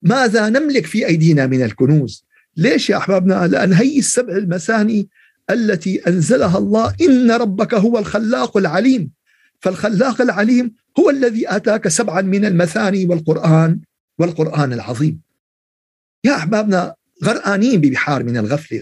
ماذا 0.01 0.49
نملك 0.49 0.85
في 0.85 1.07
أيدينا 1.07 1.47
من 1.47 1.63
الكنوز. 1.63 2.25
ليش 2.57 2.89
يا 2.89 2.97
أحبابنا؟ 2.97 3.47
لأن 3.47 3.73
هي 3.73 3.99
السبع 3.99 4.37
المثاني 4.37 5.09
التي 5.49 5.97
أنزلها 6.07 6.57
الله. 6.57 6.95
إن 7.01 7.31
ربك 7.31 7.73
هو 7.73 7.99
الخلاق 7.99 8.57
العليم. 8.57 9.11
فالخلاق 9.59 10.21
العليم 10.21 10.73
هو 10.99 11.09
الذي 11.09 11.49
آتاك 11.49 11.87
سبعا 11.87 12.21
من 12.21 12.45
المثاني 12.45 13.05
والقرآن 13.05 13.79
والقرآن 14.19 14.73
العظيم. 14.73 15.21
يا 16.23 16.35
أحبابنا 16.35 16.95
غرقانين 17.23 17.81
ببحار 17.81 18.23
من 18.23 18.37
الغفلة. 18.37 18.81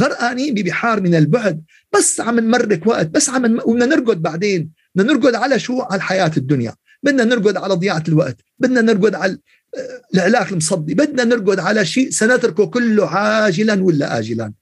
غرقانين 0.00 0.54
ببحار 0.54 1.00
من 1.00 1.14
البعد. 1.14 1.62
بس 1.94 2.20
عم 2.20 2.40
نمرك 2.40 2.86
وقت 2.86 3.06
بس 3.06 3.28
عم 3.28 3.42
بدنا 3.42 3.86
نرقد 3.86 4.22
بعدين. 4.22 4.70
بدنا 4.94 5.12
نرقد 5.12 5.34
على 5.34 5.58
شو؟ 5.58 5.80
على 5.80 5.96
الحياة 5.96 6.32
الدنيا. 6.36 6.74
بدنا 7.02 7.24
نرقد 7.24 7.56
على 7.56 7.74
ضياعة 7.74 8.04
الوقت. 8.08 8.36
بدنا 8.58 8.80
نرقد 8.80 9.14
على 9.14 9.38
العلاق 10.14 10.48
المصدي. 10.48 10.94
بدنا 10.94 11.24
نرقد 11.24 11.58
على 11.58 11.84
شيء 11.84 12.10
سنتركه 12.10 12.66
كله 12.66 13.08
عاجلا 13.08 13.82
ولا 13.82 14.18
اجلا. 14.18 14.52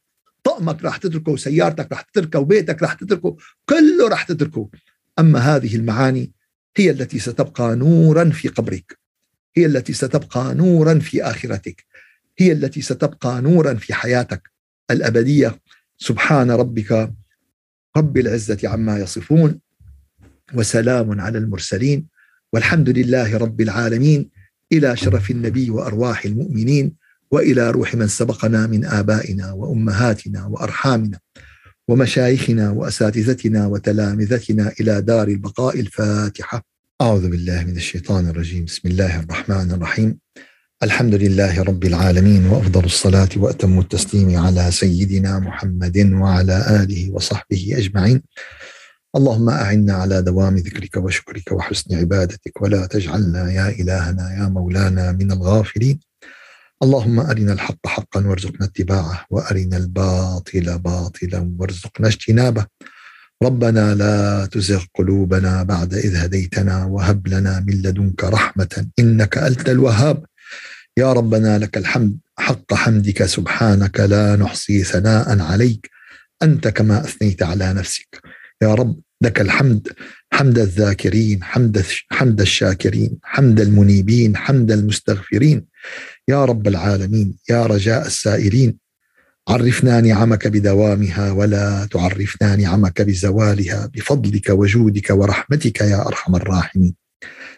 طقمك 0.44 0.84
راح 0.84 0.96
تتركه 0.96 1.32
وسيارتك 1.32 1.86
راح 1.92 2.00
تتركه 2.02 2.38
وبيتك 2.38 2.82
راح 2.82 2.92
تتركه 2.92 3.36
كله 3.66 4.08
راح 4.08 4.22
تتركه. 4.22 4.68
أما 5.18 5.38
هذه 5.38 5.76
المعاني 5.76 6.32
هي 6.76 6.90
التي 6.90 7.18
ستبقى 7.18 7.76
نورا 7.76 8.30
في 8.30 8.48
قبرك. 8.48 8.98
هي 9.56 9.66
التي 9.66 9.92
ستبقى 9.92 10.54
نورا 10.54 10.98
في 10.98 11.22
آخرتك. 11.22 11.84
هي 12.40 12.52
التي 12.52 12.82
ستبقى 12.82 13.42
نورا 13.42 13.74
في 13.74 13.94
حياتك 13.94 14.50
الأبدية. 14.90 15.60
سبحان 15.98 16.50
ربك 16.50 17.12
رب 17.96 18.18
العزة 18.18 18.58
عما 18.64 18.98
يصفون 18.98 19.60
وسلام 20.54 21.20
على 21.20 21.38
المرسلين. 21.38 22.06
والحمد 22.52 22.88
لله 22.88 23.36
رب 23.36 23.60
العالمين. 23.60 24.30
إلى 24.72 24.96
شرف 24.96 25.30
النبي 25.30 25.70
وأرواح 25.70 26.24
المؤمنين. 26.24 26.92
وإلى 27.30 27.70
روح 27.70 27.94
من 27.94 28.08
سبقنا 28.08 28.66
من 28.66 28.84
آبائنا 28.84 29.52
وأمهاتنا 29.52 30.46
وأرحامنا 30.46 31.18
ومشايخنا 31.88 32.70
وأساتذتنا 32.70 33.66
وتلامذتنا 33.66 34.72
إلى 34.80 35.00
دار 35.00 35.28
البقاء 35.28 35.80
الفاتحة. 35.80 36.62
أعوذ 37.00 37.30
بالله 37.30 37.64
من 37.64 37.76
الشيطان 37.76 38.28
الرجيم، 38.28 38.64
بسم 38.64 38.88
الله 38.88 39.20
الرحمن 39.20 39.70
الرحيم. 39.70 40.18
الحمد 40.82 41.14
لله 41.14 41.62
رب 41.62 41.84
العالمين 41.84 42.46
وأفضل 42.46 42.84
الصلاة 42.84 43.28
وأتم 43.36 43.78
التسليم 43.78 44.36
على 44.36 44.70
سيدنا 44.70 45.38
محمد 45.38 45.98
وعلى 46.12 46.82
آله 46.82 47.10
وصحبه 47.12 47.74
أجمعين. 47.76 48.22
اللهم 49.16 49.48
أعنا 49.50 49.92
على 49.92 50.22
دوام 50.22 50.56
ذكرك 50.56 50.96
وشكرك 50.96 51.52
وحسن 51.52 51.94
عبادتك 51.94 52.62
ولا 52.62 52.86
تجعلنا 52.86 53.52
يا 53.52 53.68
إلهنا 53.68 54.36
يا 54.38 54.48
مولانا 54.48 55.12
من 55.12 55.32
الغافلين. 55.32 56.00
اللهم 56.82 57.20
أرنا 57.20 57.52
الحق 57.52 57.86
حقا 57.86 58.26
وارزقنا 58.26 58.66
اتباعه 58.66 59.26
وأرنا 59.30 59.76
الباطل 59.76 60.78
باطلا 60.78 61.54
وارزقنا 61.58 62.08
اجتنابه. 62.08 62.66
ربنا 63.42 63.94
لا 63.94 64.46
تزغ 64.46 64.84
قلوبنا 64.94 65.62
بعد 65.62 65.94
إذ 65.94 66.16
هديتنا 66.16 66.84
وهب 66.84 67.28
لنا 67.28 67.64
من 67.66 67.74
لدنك 67.74 68.24
رحمة 68.24 68.86
إنك 68.98 69.38
أنت 69.38 69.68
الوهاب. 69.68 70.29
يا 71.00 71.12
ربنا 71.12 71.58
لك 71.58 71.76
الحمد 71.76 72.18
حق 72.38 72.74
حمدك 72.74 73.24
سبحانك 73.24 74.00
لا 74.00 74.36
نحصي 74.36 74.84
ثناء 74.84 75.40
عليك 75.40 75.90
أنت 76.42 76.68
كما 76.68 77.00
أثنيت 77.04 77.42
على 77.42 77.72
نفسك. 77.72 78.20
يا 78.62 78.74
رب 78.74 79.00
لك 79.22 79.40
الحمد 79.40 79.88
حمد 80.32 80.58
الذاكرين 80.58 81.44
حمد 81.44 81.84
حمد 82.10 82.40
الشاكرين 82.40 83.18
حمد 83.22 83.60
المنيبين 83.60 84.36
حمد 84.36 84.72
المستغفرين. 84.72 85.66
يا 86.28 86.44
رب 86.44 86.68
العالمين 86.68 87.38
يا 87.50 87.66
رجاء 87.66 88.06
السائلين 88.06 88.76
عرفنا 89.48 90.00
نعمك 90.00 90.48
بدوامها 90.48 91.32
ولا 91.32 91.88
تعرفنا 91.90 92.56
نعمك 92.56 93.02
بزوالها 93.02 93.86
بفضلك 93.94 94.48
وجودك 94.50 95.10
ورحمتك 95.10 95.80
يا 95.80 96.06
أرحم 96.06 96.36
الراحمين. 96.36 96.99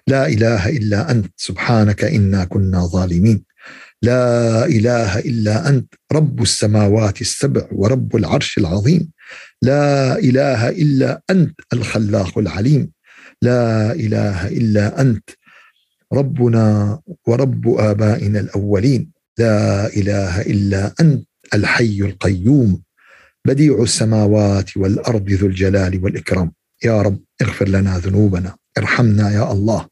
لا 0.06 0.26
إله 0.26 0.68
إلا 0.68 1.10
أنت 1.10 1.32
سبحانك 1.36 2.04
إنا 2.04 2.44
كنا 2.44 2.86
ظالمين. 2.86 3.44
لا 4.02 4.66
إله 4.66 5.18
إلا 5.18 5.68
أنت 5.68 5.94
رب 6.12 6.42
السماوات 6.42 7.20
السبع 7.20 7.68
ورب 7.72 8.16
العرش 8.16 8.58
العظيم. 8.58 9.10
لا 9.62 10.18
إله 10.18 10.68
إلا 10.68 11.22
أنت 11.30 11.60
الخلاق 11.72 12.38
العليم. 12.38 12.90
لا 13.42 13.92
إله 13.92 14.48
إلا 14.48 15.00
أنت 15.00 15.30
ربنا 16.12 16.98
ورب 17.26 17.68
آبائنا 17.68 18.40
الأولين. 18.40 19.10
لا 19.38 19.86
إله 19.86 20.40
إلا 20.40 20.94
أنت 21.00 21.26
الحي 21.54 21.98
القيوم. 22.00 22.82
بديع 23.46 23.82
السماوات 23.82 24.76
والأرض 24.76 25.30
ذو 25.30 25.46
الجلال 25.46 26.04
والإكرام. 26.04 26.52
يا 26.84 27.02
رب 27.02 27.20
اغفر 27.42 27.68
لنا 27.68 27.98
ذنوبنا. 27.98 28.56
ارحمنا 28.78 29.30
يا 29.30 29.52
الله. 29.52 29.88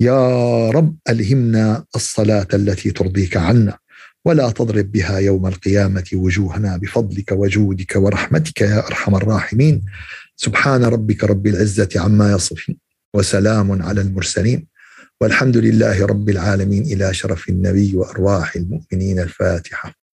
يا 0.00 0.70
رب 0.70 0.96
ألهمنا 1.08 1.84
الصلاة 1.96 2.48
التي 2.54 2.90
ترضيك 2.90 3.36
عنا 3.36 3.78
ولا 4.24 4.50
تضرب 4.50 4.92
بها 4.92 5.18
يوم 5.18 5.46
القيامة 5.46 6.04
وجوهنا 6.14 6.76
بفضلك 6.76 7.32
وجودك 7.32 7.96
ورحمتك 7.96 8.60
يا 8.60 8.86
أرحم 8.86 9.14
الراحمين. 9.14 9.84
سبحان 10.36 10.84
ربك 10.84 11.24
رب 11.24 11.46
العزة 11.46 11.88
عما 11.96 12.32
يصفون 12.32 12.76
وسلام 13.14 13.82
على 13.82 14.00
المرسلين. 14.00 14.66
والحمد 15.20 15.56
لله 15.56 16.06
رب 16.06 16.28
العالمين 16.28 16.82
إلى 16.82 17.14
شرف 17.14 17.48
النبي 17.48 17.96
وأرواح 17.96 18.56
المؤمنين 18.56 19.20
الفاتحة. 19.20 20.05